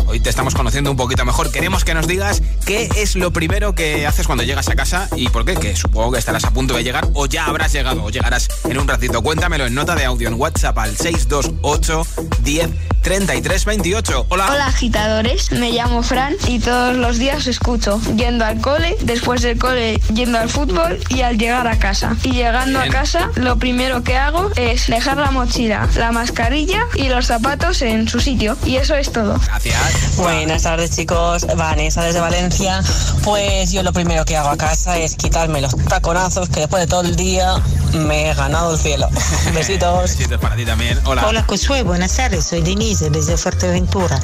Hoy 0.05 0.19
te 0.19 0.29
estamos 0.29 0.53
conociendo 0.53 0.91
un 0.91 0.97
poquito 0.97 1.25
mejor. 1.25 1.51
Queremos 1.51 1.83
que 1.83 1.93
nos 1.93 2.07
digas 2.07 2.43
qué 2.65 2.89
es 2.95 3.15
lo 3.15 3.33
primero 3.33 3.73
que 3.73 4.05
haces 4.05 4.27
cuando 4.27 4.43
llegas 4.43 4.69
a 4.69 4.75
casa 4.75 5.09
y 5.15 5.27
por 5.29 5.45
qué. 5.45 5.55
Que 5.55 5.75
supongo 5.75 6.11
que 6.11 6.19
estarás 6.19 6.45
a 6.45 6.51
punto 6.51 6.75
de 6.75 6.83
llegar 6.83 7.07
o 7.13 7.25
ya 7.25 7.45
habrás 7.45 7.73
llegado 7.73 8.03
o 8.03 8.09
llegarás 8.11 8.47
en 8.63 8.77
un 8.77 8.87
ratito. 8.87 9.21
Cuéntamelo 9.21 9.65
en 9.65 9.73
nota 9.73 9.95
de 9.95 10.05
audio 10.05 10.27
en 10.27 10.35
WhatsApp 10.35 10.77
al 10.77 10.95
628 10.95 12.05
10 12.43 12.69
3328. 13.05 14.25
Hola. 14.29 14.47
Hola 14.51 14.65
agitadores, 14.65 15.51
me 15.51 15.69
llamo 15.69 16.01
Fran 16.01 16.35
y 16.47 16.57
todos 16.57 16.95
los 16.95 17.19
días 17.19 17.45
escucho 17.45 18.01
yendo 18.15 18.45
al 18.45 18.59
cole, 18.59 18.97
después 19.01 19.43
del 19.43 19.59
cole 19.59 20.01
yendo 20.11 20.39
al 20.39 20.49
fútbol 20.49 20.99
y 21.09 21.21
al 21.21 21.37
llegar 21.37 21.67
a 21.67 21.77
casa. 21.77 22.17
Y 22.23 22.31
llegando 22.31 22.79
a 22.79 22.87
casa, 22.87 23.29
lo 23.35 23.59
primero 23.59 24.03
que 24.03 24.17
hago 24.17 24.49
es 24.55 24.87
dejar 24.87 25.17
la 25.17 25.29
mochila, 25.29 25.87
la 25.97 26.11
mascarilla 26.11 26.79
y 26.95 27.09
los 27.09 27.27
zapatos 27.27 27.83
en 27.83 28.07
su 28.07 28.19
sitio. 28.19 28.57
Y 28.65 28.77
eso 28.77 28.95
es 28.95 29.11
todo. 29.11 29.39
Gracias. 29.45 30.17
Buenas 30.17 30.63
tardes 30.63 30.95
chicos, 30.95 31.45
Vanessa 31.55 32.03
desde 32.03 32.21
Valencia. 32.21 32.81
Pues 33.23 33.71
yo 33.71 33.83
lo 33.83 33.93
primero 33.93 34.25
que 34.25 34.35
hago 34.35 34.49
a 34.49 34.57
casa 34.57 34.97
es 34.97 35.15
quitarme 35.15 35.61
los 35.61 35.77
taconazos 35.77 36.49
que 36.49 36.61
después 36.61 36.81
de 36.81 36.87
todo 36.87 37.01
el 37.01 37.15
día 37.15 37.53
me 37.93 38.31
he 38.31 38.33
ganado 38.33 38.73
el 38.73 38.79
cielo. 38.79 39.07
Besitos. 39.53 40.17
Besitos 40.17 40.41
para 40.41 40.55
ti 40.55 40.65
también. 40.65 40.99
Hola. 41.05 41.27
Hola 41.27 41.45
Josué, 41.47 41.83
buenas 41.83 42.15
tardes, 42.15 42.47
soy 42.47 42.61
Denise 42.61 42.94
desde 42.99 43.35
Fuerteventura. 43.35 44.17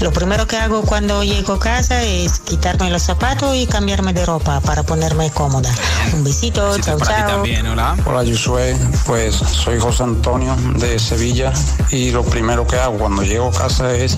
Lo 0.00 0.12
primero 0.12 0.46
que 0.46 0.58
hago 0.58 0.82
cuando 0.82 1.24
llego 1.24 1.54
a 1.54 1.58
casa 1.58 2.02
es 2.02 2.40
quitarme 2.40 2.90
los 2.90 3.02
zapatos 3.02 3.56
y 3.56 3.66
cambiarme 3.66 4.12
de 4.12 4.26
ropa 4.26 4.60
para 4.60 4.82
ponerme 4.82 5.30
cómoda. 5.30 5.70
Un 6.12 6.22
besito, 6.22 6.78
chao, 6.78 6.98
chao. 7.00 7.42
hola. 7.42 7.96
Hola, 8.04 8.22
Josué. 8.30 8.76
Pues 9.06 9.34
soy 9.34 9.80
José 9.80 10.02
Antonio 10.02 10.54
de 10.76 10.98
Sevilla 10.98 11.54
y 11.90 12.10
lo 12.10 12.22
primero 12.22 12.66
que 12.66 12.76
hago 12.76 12.98
cuando 12.98 13.22
llego 13.22 13.48
a 13.48 13.52
casa 13.52 13.90
es 13.94 14.14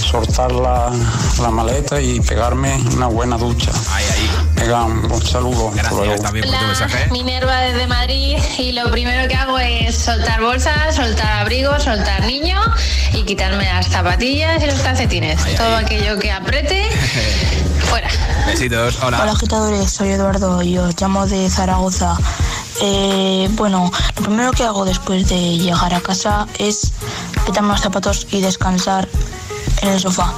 soltar 0.00 0.50
la, 0.52 0.90
la 1.42 1.50
maleta 1.50 2.00
y 2.00 2.20
pegarme 2.20 2.82
una 2.94 3.08
buena 3.08 3.36
ducha. 3.36 3.70
Ahí, 3.92 4.04
ahí. 4.04 4.47
Venga, 4.60 4.84
un 4.84 5.22
saludo. 5.22 5.70
Gracias, 5.70 6.22
también 6.22 6.46
por 6.46 6.58
tu 6.58 6.66
mensaje. 6.66 7.08
Minerva 7.10 7.60
desde 7.60 7.86
Madrid 7.86 8.38
y 8.58 8.72
lo 8.72 8.90
primero 8.90 9.28
que 9.28 9.34
hago 9.34 9.58
es 9.58 9.96
soltar 9.96 10.40
bolsas, 10.40 10.96
soltar 10.96 11.32
abrigos, 11.40 11.84
soltar 11.84 12.24
niño 12.24 12.60
y 13.12 13.22
quitarme 13.24 13.64
las 13.64 13.88
zapatillas 13.88 14.62
y 14.62 14.66
los 14.66 14.80
calcetines. 14.80 15.40
Todo 15.56 15.76
aquello 15.76 16.18
que 16.18 16.32
apriete, 16.32 16.88
fuera. 17.88 18.08
Besitos, 18.46 18.98
hola. 19.02 19.22
Hola 19.22 19.32
agitadores, 19.32 19.90
soy 19.90 20.10
Eduardo 20.10 20.62
y 20.62 20.78
os 20.78 21.00
llamo 21.00 21.26
de 21.26 21.48
Zaragoza. 21.50 22.16
Eh, 22.80 23.48
bueno, 23.52 23.90
lo 24.16 24.22
primero 24.22 24.52
que 24.52 24.64
hago 24.64 24.84
después 24.84 25.28
de 25.28 25.58
llegar 25.58 25.94
a 25.94 26.00
casa 26.00 26.46
es 26.58 26.92
quitarme 27.44 27.70
los 27.70 27.80
zapatos 27.80 28.26
y 28.30 28.40
descansar 28.40 29.08
en 29.82 29.88
el 29.88 30.00
sofá. 30.00 30.32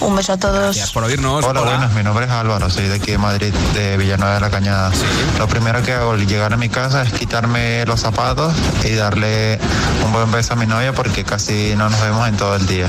Un 0.00 0.16
beso 0.16 0.32
a 0.32 0.36
todos. 0.36 0.60
Gracias 0.76 0.90
por 0.92 1.04
oírnos. 1.04 1.44
Hola, 1.44 1.60
buenas, 1.60 1.92
mi 1.92 2.02
nombre 2.02 2.24
es 2.26 2.30
Álvaro, 2.32 2.68
soy 2.68 2.88
de 2.88 2.96
aquí 2.96 3.12
de 3.12 3.18
Madrid, 3.18 3.54
de 3.74 3.96
Villanueva 3.96 4.34
de 4.34 4.40
la 4.40 4.50
Cañada. 4.50 4.90
Lo 5.38 5.46
primero 5.46 5.82
que 5.82 5.92
hago 5.92 6.12
al 6.12 6.26
llegar 6.26 6.52
a 6.52 6.56
mi 6.56 6.68
casa 6.68 7.02
es 7.02 7.12
quitarme 7.12 7.84
los 7.86 8.00
zapatos 8.00 8.52
y 8.84 8.94
darle 8.94 9.60
un 10.04 10.12
buen 10.12 10.30
beso 10.32 10.54
a 10.54 10.56
mi 10.56 10.66
novia 10.66 10.92
porque 10.92 11.22
casi 11.24 11.74
no 11.76 11.88
nos 11.88 12.00
vemos 12.00 12.26
en 12.28 12.36
todo 12.36 12.56
el 12.56 12.66
día. 12.66 12.88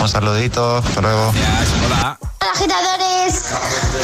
Un 0.00 0.08
saludito, 0.08 0.78
hasta 0.78 1.00
luego. 1.00 1.32
Hola. 1.86 2.18
Hola 2.20 2.52
agitadores, 2.54 3.42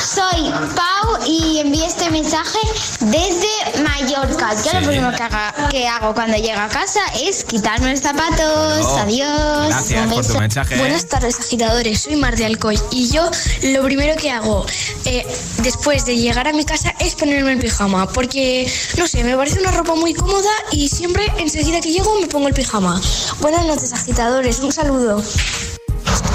soy 0.00 0.50
Pau 0.74 1.18
y 1.26 1.58
envío 1.58 1.84
este 1.84 2.08
mensaje 2.10 2.58
desde 3.00 3.82
Mallorca. 3.82 4.50
Yo 4.64 4.80
lo 4.80 4.86
primero 4.86 5.10
que, 5.16 5.22
haga- 5.24 5.54
que 5.70 5.86
hago 5.88 6.14
cuando 6.14 6.36
llego 6.38 6.60
a 6.60 6.68
casa 6.68 7.00
es 7.20 7.44
quitarme 7.44 7.90
los 7.90 8.00
zapatos. 8.00 8.86
Oh, 8.86 8.98
Adiós. 9.00 9.66
gracias 9.68 10.04
Un 10.06 10.10
por 10.10 10.24
tu 10.26 10.38
mensaje. 10.38 10.76
Buenas 10.78 10.97
tardes 11.06 11.38
agitadores, 11.38 12.02
soy 12.02 12.16
Mar 12.16 12.36
de 12.36 12.46
Alcoy 12.46 12.78
y 12.90 13.08
yo 13.10 13.30
lo 13.62 13.82
primero 13.82 14.16
que 14.16 14.30
hago 14.30 14.66
eh, 15.04 15.26
después 15.62 16.04
de 16.06 16.16
llegar 16.16 16.48
a 16.48 16.52
mi 16.52 16.64
casa 16.64 16.94
es 16.98 17.14
ponerme 17.14 17.52
el 17.52 17.58
pijama 17.58 18.08
porque 18.08 18.70
no 18.96 19.06
sé, 19.06 19.22
me 19.22 19.36
parece 19.36 19.60
una 19.60 19.70
ropa 19.70 19.94
muy 19.94 20.14
cómoda 20.14 20.50
y 20.72 20.88
siempre 20.88 21.26
enseguida 21.38 21.80
que 21.80 21.92
llego 21.92 22.18
me 22.20 22.26
pongo 22.26 22.48
el 22.48 22.54
pijama. 22.54 23.00
Buenas 23.40 23.66
noches 23.66 23.92
agitadores, 23.92 24.60
un 24.60 24.72
saludo. 24.72 25.22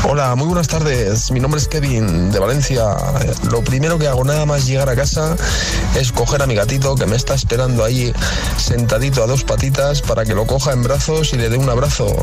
Hola, 0.05 0.35
muy 0.35 0.47
buenas 0.47 0.67
tardes. 0.67 1.31
Mi 1.31 1.39
nombre 1.39 1.61
es 1.61 1.67
Kevin 1.67 2.29
de 2.29 2.37
Valencia. 2.37 2.95
Lo 3.49 3.63
primero 3.63 3.97
que 3.97 4.07
hago 4.07 4.23
nada 4.25 4.45
más 4.45 4.65
llegar 4.65 4.89
a 4.89 4.95
casa 4.95 5.35
es 5.95 6.11
coger 6.11 6.41
a 6.41 6.45
mi 6.45 6.55
gatito 6.55 6.95
que 6.95 7.05
me 7.05 7.15
está 7.15 7.33
esperando 7.33 7.83
ahí 7.85 8.13
sentadito 8.57 9.23
a 9.23 9.27
dos 9.27 9.43
patitas 9.45 10.01
para 10.01 10.25
que 10.25 10.35
lo 10.35 10.45
coja 10.45 10.73
en 10.73 10.83
brazos 10.83 11.33
y 11.33 11.37
le 11.37 11.49
dé 11.49 11.57
un 11.57 11.69
abrazo. 11.69 12.13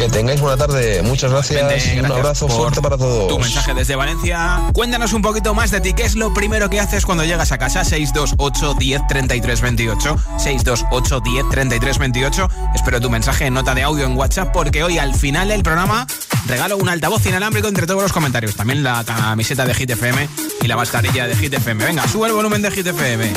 Que 0.00 0.08
tengáis 0.08 0.40
buena 0.40 0.56
tarde. 0.56 1.02
Muchas 1.02 1.30
gracias 1.30 1.62
un 1.98 2.06
abrazo 2.06 2.48
fuerte 2.48 2.80
para 2.80 2.96
todos. 2.96 3.28
Tu 3.28 3.38
mensaje 3.38 3.74
desde 3.74 3.96
Valencia. 3.96 4.62
Cuéntanos 4.72 5.12
un 5.12 5.20
poquito 5.20 5.52
más 5.52 5.70
de 5.70 5.82
ti. 5.82 5.92
¿Qué 5.92 6.04
es 6.04 6.14
lo 6.14 6.32
primero 6.32 6.70
que 6.70 6.80
haces 6.80 7.04
cuando 7.04 7.22
llegas 7.22 7.52
a 7.52 7.58
casa? 7.58 7.84
628 7.84 8.76
10 8.78 9.06
33 9.06 9.60
28. 9.60 10.16
628 10.38 11.20
10 11.20 11.48
33 11.50 11.98
28. 11.98 12.48
Espero 12.74 12.98
tu 12.98 13.10
mensaje 13.10 13.44
en 13.44 13.52
nota 13.52 13.74
de 13.74 13.82
audio 13.82 14.06
en 14.06 14.16
WhatsApp 14.16 14.52
porque 14.54 14.82
hoy 14.82 14.96
al 14.96 15.14
final 15.14 15.48
del 15.48 15.62
programa 15.62 16.06
regalo 16.46 16.78
un 16.78 16.88
altavoz 16.88 17.26
inalámbrico 17.26 17.68
entre 17.68 17.86
todos 17.86 18.00
los 18.00 18.14
comentarios. 18.14 18.56
También 18.56 18.82
la 18.82 19.04
camiseta 19.04 19.66
de 19.66 19.74
Hit 19.74 19.90
FM 19.90 20.30
y 20.62 20.66
la 20.66 20.76
mascarilla 20.76 21.26
de 21.26 21.36
Hit 21.36 21.52
FM. 21.52 21.84
Venga, 21.84 22.08
sube 22.08 22.28
el 22.28 22.32
volumen 22.32 22.62
de 22.62 22.70
Hit 22.70 22.86
FM. 22.86 23.34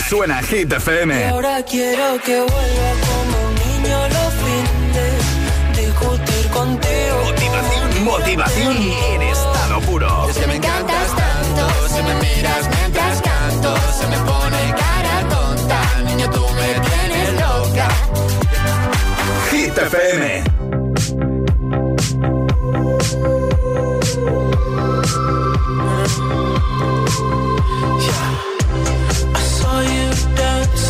Suena 0.00 0.42
Hit 0.42 0.72
FM. 0.72 1.20
Y 1.20 1.22
ahora 1.24 1.62
quiero 1.62 2.18
que 2.24 2.40
vuelva 2.40 2.90
como 3.06 3.48
un 3.48 3.54
niño 3.54 3.98
los 4.08 4.32
fines. 4.42 5.76
Discutir 5.76 6.50
contigo. 6.50 7.24
Motivación, 7.24 8.04
motivación 8.04 8.76
en 8.76 9.22
estado 9.22 9.80
puro. 9.82 10.28
Es 10.30 10.38
que 10.38 10.46
me 10.46 10.56
encantas 10.56 11.08
tanto. 11.14 11.68
Si 11.88 12.02
me 12.02 12.14
miras 12.14 12.68
mientras 12.80 13.20
canto, 13.20 13.76
se 13.98 14.06
me 14.06 14.16
pone 14.18 14.74
cara 14.74 15.28
tonta. 15.28 15.80
Niño, 16.06 16.30
tú 16.30 16.46
me 16.54 16.80
tienes 16.88 17.32
loca. 17.40 17.88
Hit 19.50 19.78
FM. 19.78 20.44
You 28.04 28.53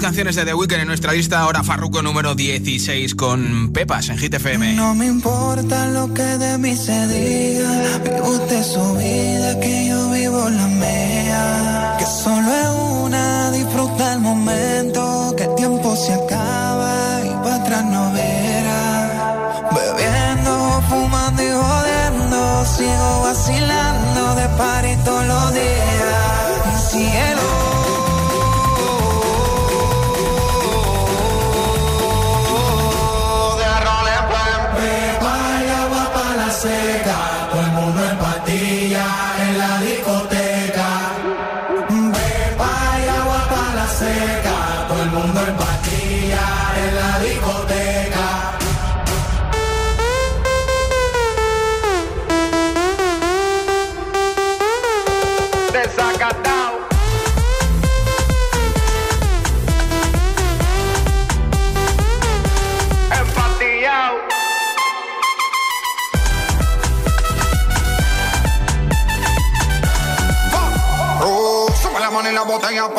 canciones 0.00 0.36
de 0.36 0.44
The 0.44 0.54
Weeknd 0.54 0.80
en 0.80 0.86
nuestra 0.88 1.12
lista, 1.12 1.40
ahora 1.40 1.62
Farruko 1.62 2.02
número 2.02 2.34
16 2.34 3.14
con 3.14 3.70
Pepas 3.72 4.08
en 4.08 4.18
Hit 4.18 4.34
FM. 4.34 4.74
No 4.74 4.94
me 4.94 5.06
importa 5.06 5.88
lo 5.88 6.12
que 6.12 6.22
de 6.22 6.58
mí 6.58 6.76
se 6.76 7.06
diga. 7.08 7.98
Vive 8.02 8.20
usted 8.22 8.62
su 8.62 8.96
vida, 8.96 9.60
que 9.60 9.88
yo 9.88 10.10
vivo 10.10 10.48
la 10.50 10.66
mía. 10.66 11.96
Que 11.98 12.06
solo 12.06 12.48
es 12.48 12.68
una, 13.04 13.50
disfruta 13.52 14.14
el 14.14 14.20
momento. 14.20 15.34
Que 15.36 15.44
el 15.44 15.54
tiempo 15.54 15.96
se 15.96 16.12
acaba 16.14 17.20
y 17.24 17.30
para 17.42 17.56
atrás 17.56 17.84
no 17.84 18.12
verá. 18.12 19.70
Bebiendo, 19.74 20.82
fumando 20.88 21.42
y 21.42 21.50
jodiendo. 21.50 22.64
Sigo 22.76 23.22
vacilando 23.22 24.34
de 24.34 24.48
party 24.56 24.96
todos 25.04 25.26
los 25.26 25.54
días. 25.54 26.23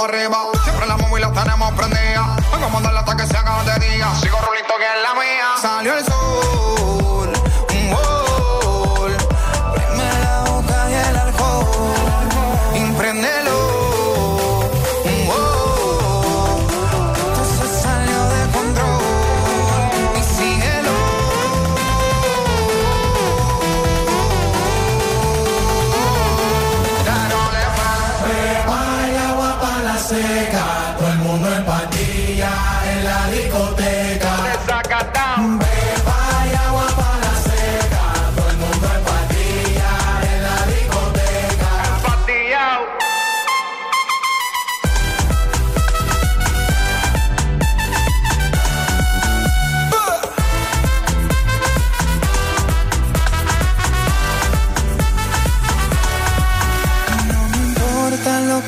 corremos. 0.05 0.44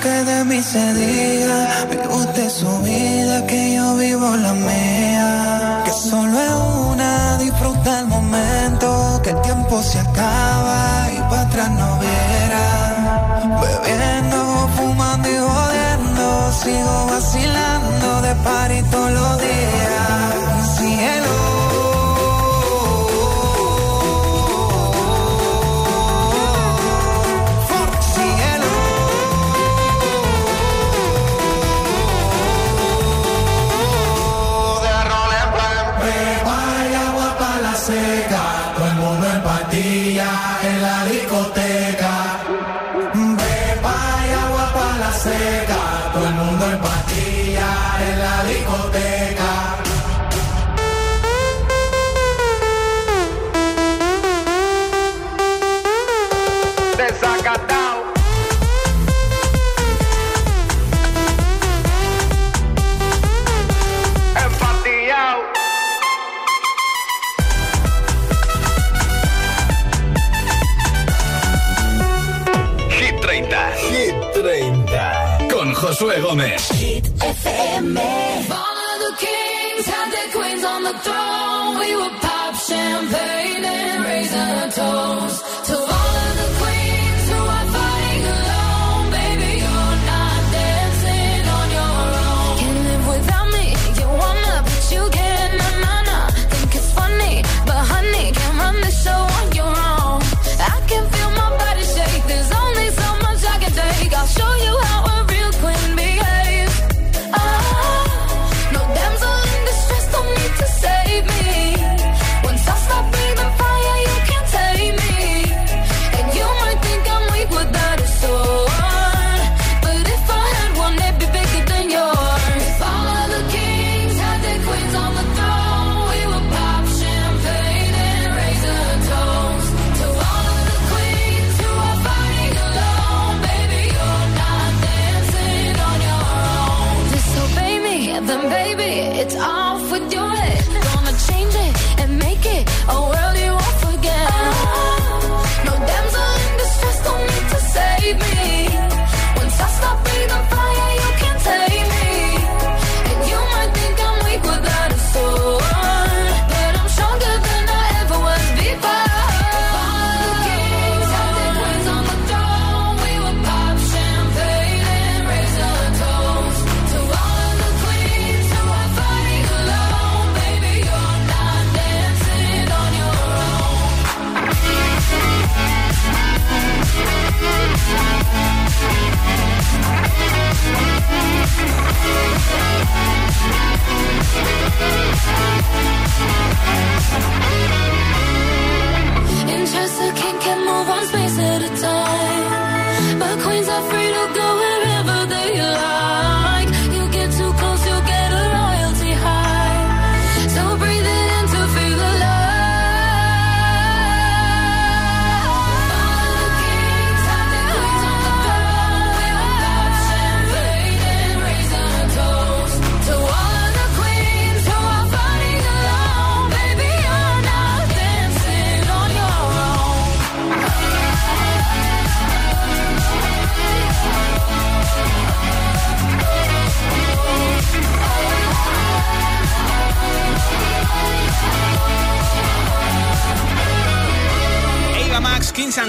que 0.01 0.09
de 0.09 0.43
mí 0.45 0.61
se 0.61 0.93
diga. 0.93 1.85
Vive 1.89 2.07
usted 2.07 2.49
su 2.49 2.79
vida, 2.81 3.45
que 3.45 3.75
yo 3.75 3.95
vivo 3.95 4.35
la 4.35 4.53
mía. 4.53 5.81
Que 5.85 5.91
solo 5.91 6.39
es 6.39 6.53
una, 6.91 7.37
disfruta 7.37 7.99
el 7.99 8.07
momento. 8.07 9.21
Que 9.23 9.31
el 9.31 9.41
tiempo 9.41 9.81
se 9.81 9.99
acaba 9.99 11.07
y 11.15 11.19
para 11.29 11.41
atrás 11.41 11.69
no 11.71 11.99
viera. 11.99 12.65
Bebiendo, 13.61 14.69
fumando 14.75 15.29
y 15.29 15.37
jodiendo. 15.37 16.25
Sigo 16.61 17.07
vacilando 17.07 18.21
de 18.21 18.35
party 18.35 18.81
todos 18.91 19.11
los 19.11 19.39
días. 19.39 19.96
thrown, 81.03 81.79
we 81.79 81.95
were. 81.95 82.26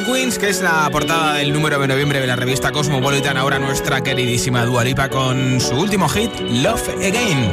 Que 0.09 0.49
es 0.49 0.63
la 0.63 0.89
portada 0.91 1.35
del 1.35 1.53
número 1.53 1.79
de 1.79 1.87
noviembre 1.87 2.19
de 2.19 2.27
la 2.27 2.35
revista 2.35 2.73
Cosmopolitan. 2.73 3.37
Ahora 3.37 3.59
nuestra 3.59 4.03
queridísima 4.03 4.65
Dualipa 4.65 5.11
con 5.11 5.61
su 5.61 5.75
último 5.75 6.09
hit, 6.09 6.33
Love 6.41 6.89
Again. 6.97 7.53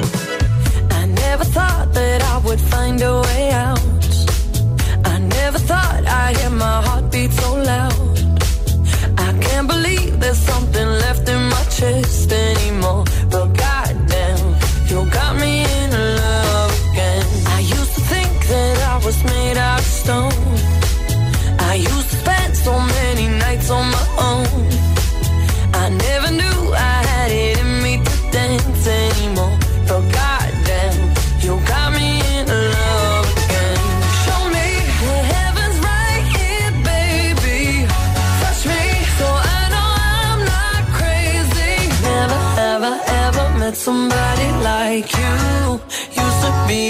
Stone. 20.06 20.65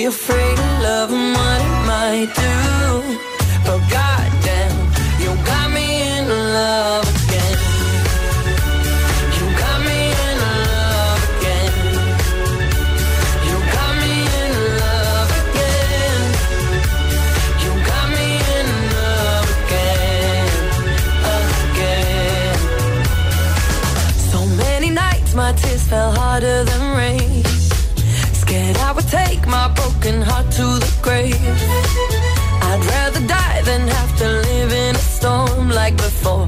afraid 0.07 0.59
of 0.59 0.81
love 0.83 1.11
and 1.11 1.33
what 1.33 1.61
it 1.61 1.85
might 1.87 2.29
do. 2.35 3.17
But 3.65 3.79
goddamn, 3.89 4.77
you 5.19 5.33
got 5.43 5.71
me 5.71 6.01
in 6.17 6.27
love 6.29 7.07
again. 7.23 7.57
You 9.37 9.45
got 9.57 9.79
me 9.81 9.99
in 10.25 10.37
love 10.45 11.21
again. 11.37 11.73
You 13.49 13.57
got 13.75 13.93
me 14.03 14.13
in 14.41 14.51
love 14.83 15.29
again. 15.41 16.21
You 17.63 17.71
got 17.89 18.07
me 18.17 18.27
in 18.57 18.67
love 18.93 19.47
again, 19.57 20.47
again. 21.71 22.57
So 24.31 24.39
many 24.63 24.89
nights 24.91 25.33
my 25.33 25.51
tears 25.53 25.83
fell 25.87 26.11
harder 26.11 26.63
than 26.63 26.95
rain. 26.95 27.43
Scared 28.33 28.77
I 28.77 28.91
would 28.91 29.07
take 29.07 29.47
my 29.47 29.84
broken 30.05 30.21
heart 30.21 30.51
to 30.51 30.61
the 30.61 30.97
grave. 31.01 31.35
I'd 32.61 32.85
rather 32.85 33.27
die 33.27 33.61
than 33.63 33.87
have 33.87 34.17
to 34.19 34.27
live 34.27 34.71
in 34.71 34.95
a 34.95 34.99
storm 34.99 35.69
like 35.69 35.97
before. 35.97 36.47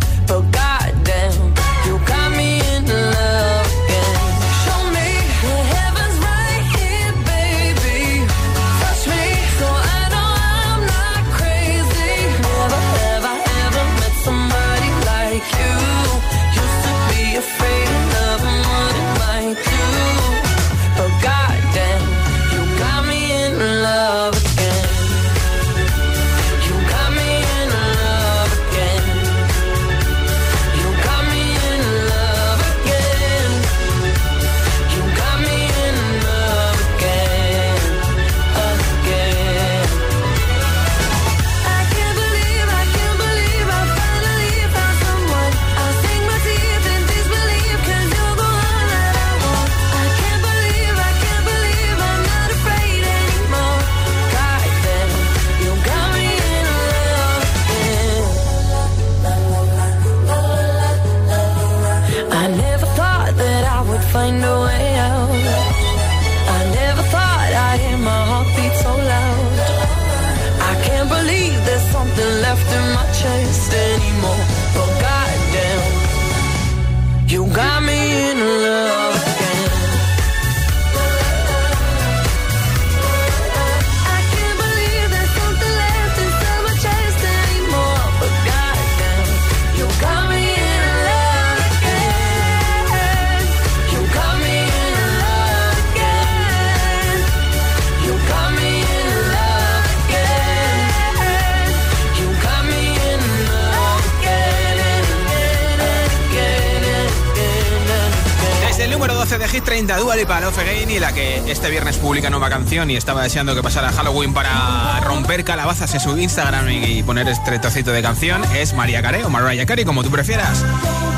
12 109.88 109.96
de 109.96 109.96
Hit 109.96 109.96
30, 109.96 109.98
Dua 109.98 110.16
Lipa, 110.16 110.42
Love 110.42 110.58
Again, 110.60 110.92
y 110.92 111.00
la 111.00 111.14
que 111.14 111.50
este 111.50 111.70
viernes 111.70 111.98
publica 111.98 112.30
nueva 112.30 112.50
canción 112.50 112.92
y 112.92 112.98
estaba 112.98 113.24
deseando 113.24 113.56
que 113.56 113.64
pasara 113.64 113.92
Halloween 113.92 114.34
para 114.34 115.00
romper 115.02 115.44
calabazas 115.44 115.94
en 115.94 116.00
su 116.00 116.18
Instagram 116.18 116.70
y 116.70 117.04
poner 117.04 117.28
este 117.28 117.58
trocito 117.60 117.92
de 117.92 118.02
canción 118.02 118.44
es 118.56 118.74
María 118.74 119.02
Carey 119.02 119.24
o 119.24 119.30
Mariah 119.30 119.66
Carey, 119.66 119.86
como 119.86 120.04
tú 120.04 120.12
prefieras. 120.12 120.66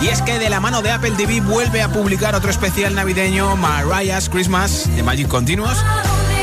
Y 0.01 0.07
es 0.07 0.21
que 0.21 0.39
de 0.39 0.49
la 0.49 0.59
mano 0.59 0.81
de 0.81 0.91
Apple 0.91 1.11
TV 1.11 1.41
vuelve 1.41 1.81
a 1.81 1.89
publicar 1.89 2.35
otro 2.35 2.51
especial 2.51 2.93
navideño, 2.93 3.55
Mariah's 3.55 4.29
Christmas, 4.29 4.89
de 4.95 5.03
Magic 5.03 5.27
Continuous, 5.27 5.77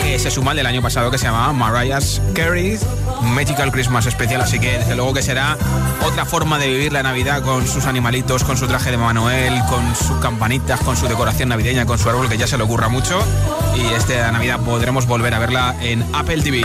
que 0.03 0.19
se 0.19 0.31
suma 0.31 0.51
al 0.51 0.57
del 0.57 0.67
año 0.67 0.83
pasado 0.83 1.11
que 1.11 1.19
se 1.19 1.27
llamaba 1.27 1.53
Mariah's 1.53 2.21
Carey 2.35 2.79
Magical 3.27 3.73
Christmas 3.73 4.07
Especial, 4.07 4.41
así 4.41 4.59
que 4.59 4.79
desde 4.79 4.97
luego 4.97 5.15
que 5.15 5.23
será 5.23 5.57
otra 6.05 6.25
forma 6.25 6.59
de 6.59 6.69
vivir 6.69 6.93
la 6.93 7.03
Navidad 7.03 7.43
con 7.43 7.67
sus 7.67 7.87
animalitos, 7.87 8.45
con 8.45 8.57
su 8.57 8.67
traje 8.67 8.91
de 8.91 8.97
Manuel, 8.97 9.61
con 9.69 9.95
sus 9.97 10.17
campanitas, 10.19 10.81
con 10.81 10.97
su 10.97 11.09
decoración 11.09 11.49
navideña, 11.49 11.87
con 11.87 11.99
su 11.99 12.09
árbol, 12.09 12.29
que 12.29 12.39
ya 12.39 12.47
se 12.47 12.57
le 12.57 12.65
ocurra 12.65 12.89
mucho. 12.89 13.23
Y 13.77 13.93
esta 13.95 14.31
Navidad 14.33 14.61
podremos 14.61 15.07
volver 15.07 15.35
a 15.35 15.39
verla 15.39 15.75
en 15.81 16.05
Apple 16.15 16.43
TV. 16.43 16.65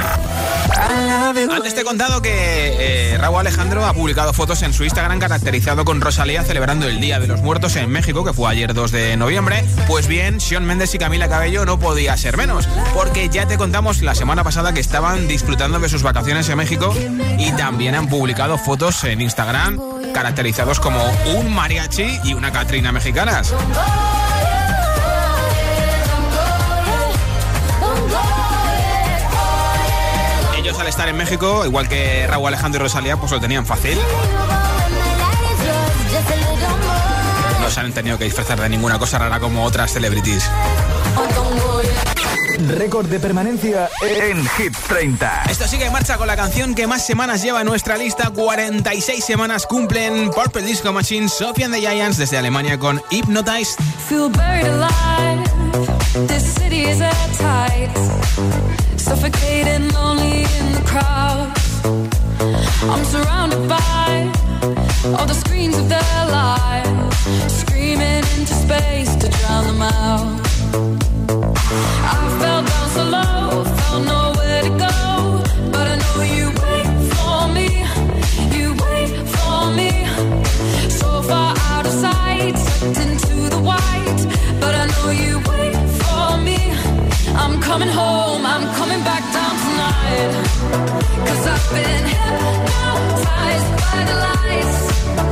Antes 1.51 1.75
te 1.75 1.81
he 1.81 1.83
contado 1.83 2.21
que 2.21 2.31
eh, 2.33 3.17
Raúl 3.17 3.39
Alejandro 3.39 3.85
ha 3.85 3.93
publicado 3.93 4.33
fotos 4.33 4.61
en 4.61 4.73
su 4.73 4.83
Instagram 4.83 5.19
caracterizado 5.19 5.85
con 5.85 6.01
Rosalía 6.01 6.43
celebrando 6.43 6.87
el 6.87 6.99
Día 6.99 7.19
de 7.19 7.27
los 7.27 7.41
Muertos 7.41 7.75
en 7.75 7.89
México, 7.89 8.23
que 8.23 8.33
fue 8.33 8.49
ayer 8.49 8.73
2 8.73 8.91
de 8.91 9.17
noviembre. 9.17 9.63
Pues 9.87 10.07
bien, 10.07 10.39
Sean 10.39 10.65
Méndez 10.65 10.93
y 10.95 10.97
Camila 10.97 11.29
Cabello 11.29 11.65
no 11.65 11.79
podía 11.79 12.15
ser 12.17 12.37
menos, 12.37 12.67
porque 12.93 13.29
ya 13.29 13.47
te 13.47 13.57
contamos 13.57 14.01
la 14.01 14.15
semana 14.15 14.43
pasada 14.43 14.73
que 14.73 14.79
estaban 14.79 15.27
disfrutando 15.27 15.79
de 15.79 15.89
sus 15.89 16.03
vacaciones 16.03 16.49
México 16.55 16.93
y 17.37 17.51
también 17.53 17.95
han 17.95 18.07
publicado 18.07 18.57
fotos 18.57 19.03
en 19.03 19.21
Instagram 19.21 19.79
caracterizados 20.13 20.79
como 20.79 21.03
un 21.35 21.53
mariachi 21.53 22.19
y 22.23 22.33
una 22.33 22.51
Catrina 22.51 22.91
mexicanas. 22.91 23.53
Ellos 30.57 30.79
al 30.79 30.87
estar 30.87 31.07
en 31.09 31.17
México, 31.17 31.65
igual 31.65 31.87
que 31.87 32.27
Raúl 32.27 32.47
Alejandro 32.47 32.81
y 32.81 32.83
Rosalía, 32.83 33.17
pues 33.17 33.31
lo 33.31 33.39
tenían 33.39 33.65
fácil. 33.65 33.97
No 37.61 37.69
se 37.69 37.79
han 37.79 37.91
tenido 37.93 38.17
que 38.17 38.25
disfrazar 38.25 38.59
de 38.59 38.69
ninguna 38.69 38.99
cosa 38.99 39.19
rara 39.19 39.39
como 39.39 39.63
otras 39.63 39.91
celebrities. 39.93 40.49
Récord 42.69 43.07
de 43.07 43.19
permanencia 43.19 43.89
en 44.01 44.47
Hit 44.57 44.75
30. 44.87 45.43
Esto 45.49 45.67
sigue 45.67 45.85
en 45.85 45.91
marcha 45.91 46.17
con 46.17 46.27
la 46.27 46.35
canción 46.35 46.75
que 46.75 46.87
más 46.87 47.05
semanas 47.05 47.41
lleva 47.41 47.61
en 47.61 47.67
nuestra 47.67 47.97
lista. 47.97 48.29
46 48.29 49.23
semanas 49.23 49.65
cumplen 49.65 50.29
Purple 50.31 50.63
Disco 50.63 50.91
Machine, 50.93 51.29
Sophie 51.29 51.65
and 51.65 51.73
the 51.73 51.81
Giants 51.81 52.17
desde 52.17 52.37
Alemania 52.37 52.77
con 52.77 53.01
Hypnotized. 53.09 53.79
Feel 54.07 54.29
buried 54.29 54.67
alive. 54.67 55.43
This 56.27 56.43
city 56.43 56.89
is 56.89 57.01
at. 57.01 57.31
Suffocating, 58.97 59.89
lonely 59.93 60.43
in 60.43 60.73
the 60.73 60.83
crowd. 60.85 61.51
I'm 62.83 63.03
surrounded 63.05 63.67
by 63.67 64.31
all 65.17 65.25
the 65.25 65.33
screens 65.33 65.77
of 65.77 65.89
their 65.89 66.25
lives. 66.27 67.17
Screaming 67.47 68.23
into 68.37 68.53
space 68.53 69.15
to 69.15 69.27
drown 69.29 69.65
them 69.65 69.81
out. 69.81 71.00
Cause 90.71 91.47
I've 91.47 91.69
been 91.71 92.05
hypnotized 92.05 93.71
by 93.81 94.03
the 94.09 94.15
lights. 94.25 95.30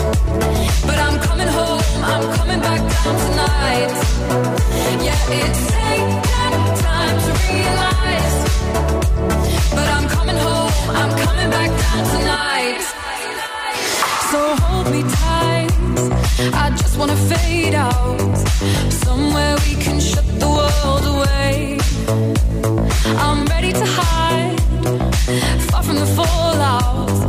I'm 23.22 23.45
ready 23.45 23.72
to 23.72 23.86
hide. 23.86 24.60
Far 25.72 25.84
from 25.84 25.95
the 25.95 26.05
fallout. 26.16 27.28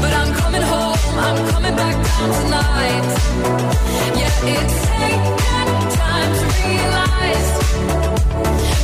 But 0.00 0.12
I'm 0.20 0.32
coming 0.34 0.62
home, 0.62 0.98
I'm 1.26 1.38
coming 1.52 1.74
back 1.76 1.96
down 2.08 2.28
tonight. 2.40 3.06
Yeah, 4.20 4.54
it's 4.54 4.76
taken 4.86 5.76
time 6.02 6.30
to 6.38 6.46
realize. 6.66 7.50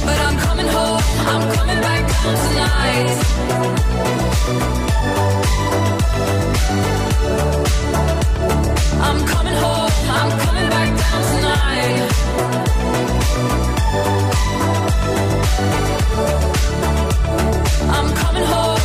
But 0.07 0.19
I'm 0.27 0.37
coming 0.47 0.69
home, 0.77 1.03
I'm 1.33 1.45
coming 1.57 1.81
back 1.87 2.03
down 2.13 2.35
tonight. 2.47 3.19
I'm 9.07 9.21
coming 9.33 9.57
home, 9.65 9.93
I'm 10.21 10.31
coming 10.45 10.69
back 10.75 10.91
down 11.03 11.21
tonight. 11.33 11.99
I'm 17.97 18.09
coming 18.23 18.47
home, 18.53 18.64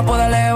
Me 0.00 0.06
pueda 0.06 0.26
elevar, 0.28 0.49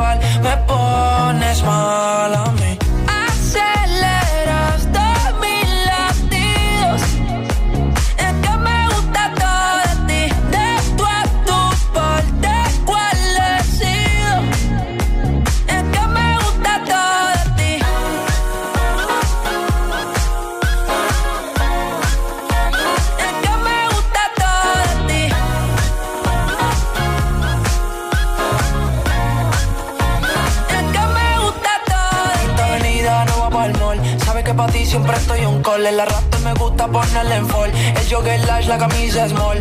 un 35.85 35.91
call. 35.91 35.93
El 35.93 36.01
arrastre 36.01 36.41
me 36.41 36.55
gusta 36.55 36.87
ponerle 36.89 37.37
en 37.37 37.49
fall. 37.49 37.71
El 37.71 38.15
jogger 38.15 38.41
large, 38.47 38.69
la 38.69 38.79
camisa 38.79 39.29
small. 39.29 39.59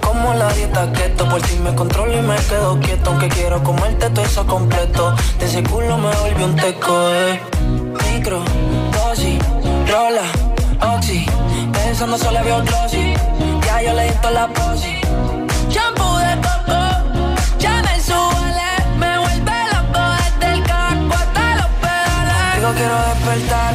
Como 0.00 0.34
la 0.34 0.52
dieta 0.52 0.92
keto, 0.92 1.28
por 1.28 1.44
si 1.46 1.58
me 1.58 1.74
controlo 1.74 2.12
y 2.18 2.22
me 2.22 2.36
quedo 2.36 2.78
quieto. 2.80 3.10
Aunque 3.10 3.28
quiero 3.28 3.62
comerte 3.62 4.10
todo 4.10 4.24
eso 4.24 4.46
completo. 4.46 5.14
De 5.38 5.46
ese 5.46 5.62
culo 5.62 5.98
me 5.98 6.14
volví 6.16 6.42
un 6.42 6.56
teco, 6.56 7.10
eh. 7.10 7.40
Micro, 8.12 8.42
dosis, 8.92 9.38
rola, 9.90 10.22
oxi. 10.94 11.26
Pensando 11.72 12.18
solo 12.18 12.42
veo 12.44 12.62
glossy. 12.62 13.14
Ya 13.64 13.82
yo 13.82 13.92
le 13.94 14.04
di 14.04 14.10
la 14.32 14.48
posi. 14.48 15.00
Shampoo 15.68 16.18
de 16.18 16.36
coco, 16.36 16.78
Chanel 17.58 18.00
suele, 18.00 18.70
me 18.98 19.18
vuelve 19.18 19.56
loco 19.74 20.02
desde 20.38 20.54
el 20.54 20.62
casco 20.62 21.14
hasta 21.14 21.56
los 21.56 21.70
pedales. 21.82 22.56
Digo 22.56 22.72
quiero 22.76 22.96
despertar, 23.08 23.74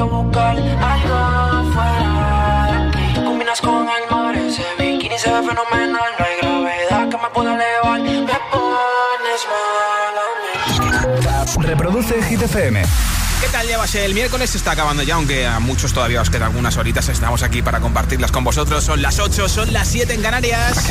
Que 0.00 0.04
buscar, 0.04 0.56
algo 0.56 1.72
fuera 1.72 2.90
de 3.14 3.24
combinas 3.24 3.60
con 3.60 3.86
el 3.86 4.10
mar, 4.10 4.34
ese 4.34 4.64
bikini 4.78 5.18
se 5.18 5.30
ve 5.30 5.40
fenomenal. 5.46 6.10
No 6.18 6.24
hay 6.24 6.36
gravedad 6.40 7.08
que 7.10 7.16
me 7.18 7.28
pueda 7.34 7.54
elevar, 7.54 8.00
me 8.00 8.38
pones 8.50 9.42
mal 9.50 10.16
a 10.16 10.26
mí. 11.58 11.66
Reproduce 11.66 12.22
Hit 12.22 12.42
FM. 12.42 12.82
¿Qué 13.40 13.48
tal 13.48 13.66
llevas 13.66 13.94
el 13.94 14.14
miércoles? 14.14 14.50
Se 14.50 14.58
está 14.58 14.72
acabando 14.72 15.02
ya, 15.02 15.14
aunque 15.16 15.46
a 15.46 15.60
muchos 15.60 15.92
todavía 15.92 16.20
os 16.20 16.30
quedan 16.30 16.44
algunas 16.44 16.76
horitas. 16.76 17.08
Estamos 17.08 17.42
aquí 17.42 17.62
para 17.62 17.80
compartirlas 17.80 18.32
con 18.32 18.44
vosotros. 18.44 18.84
Son 18.84 19.00
las 19.02 19.18
8, 19.18 19.48
son 19.48 19.72
las 19.72 19.88
7 19.88 20.14
en 20.14 20.22
Canarias. 20.22 20.90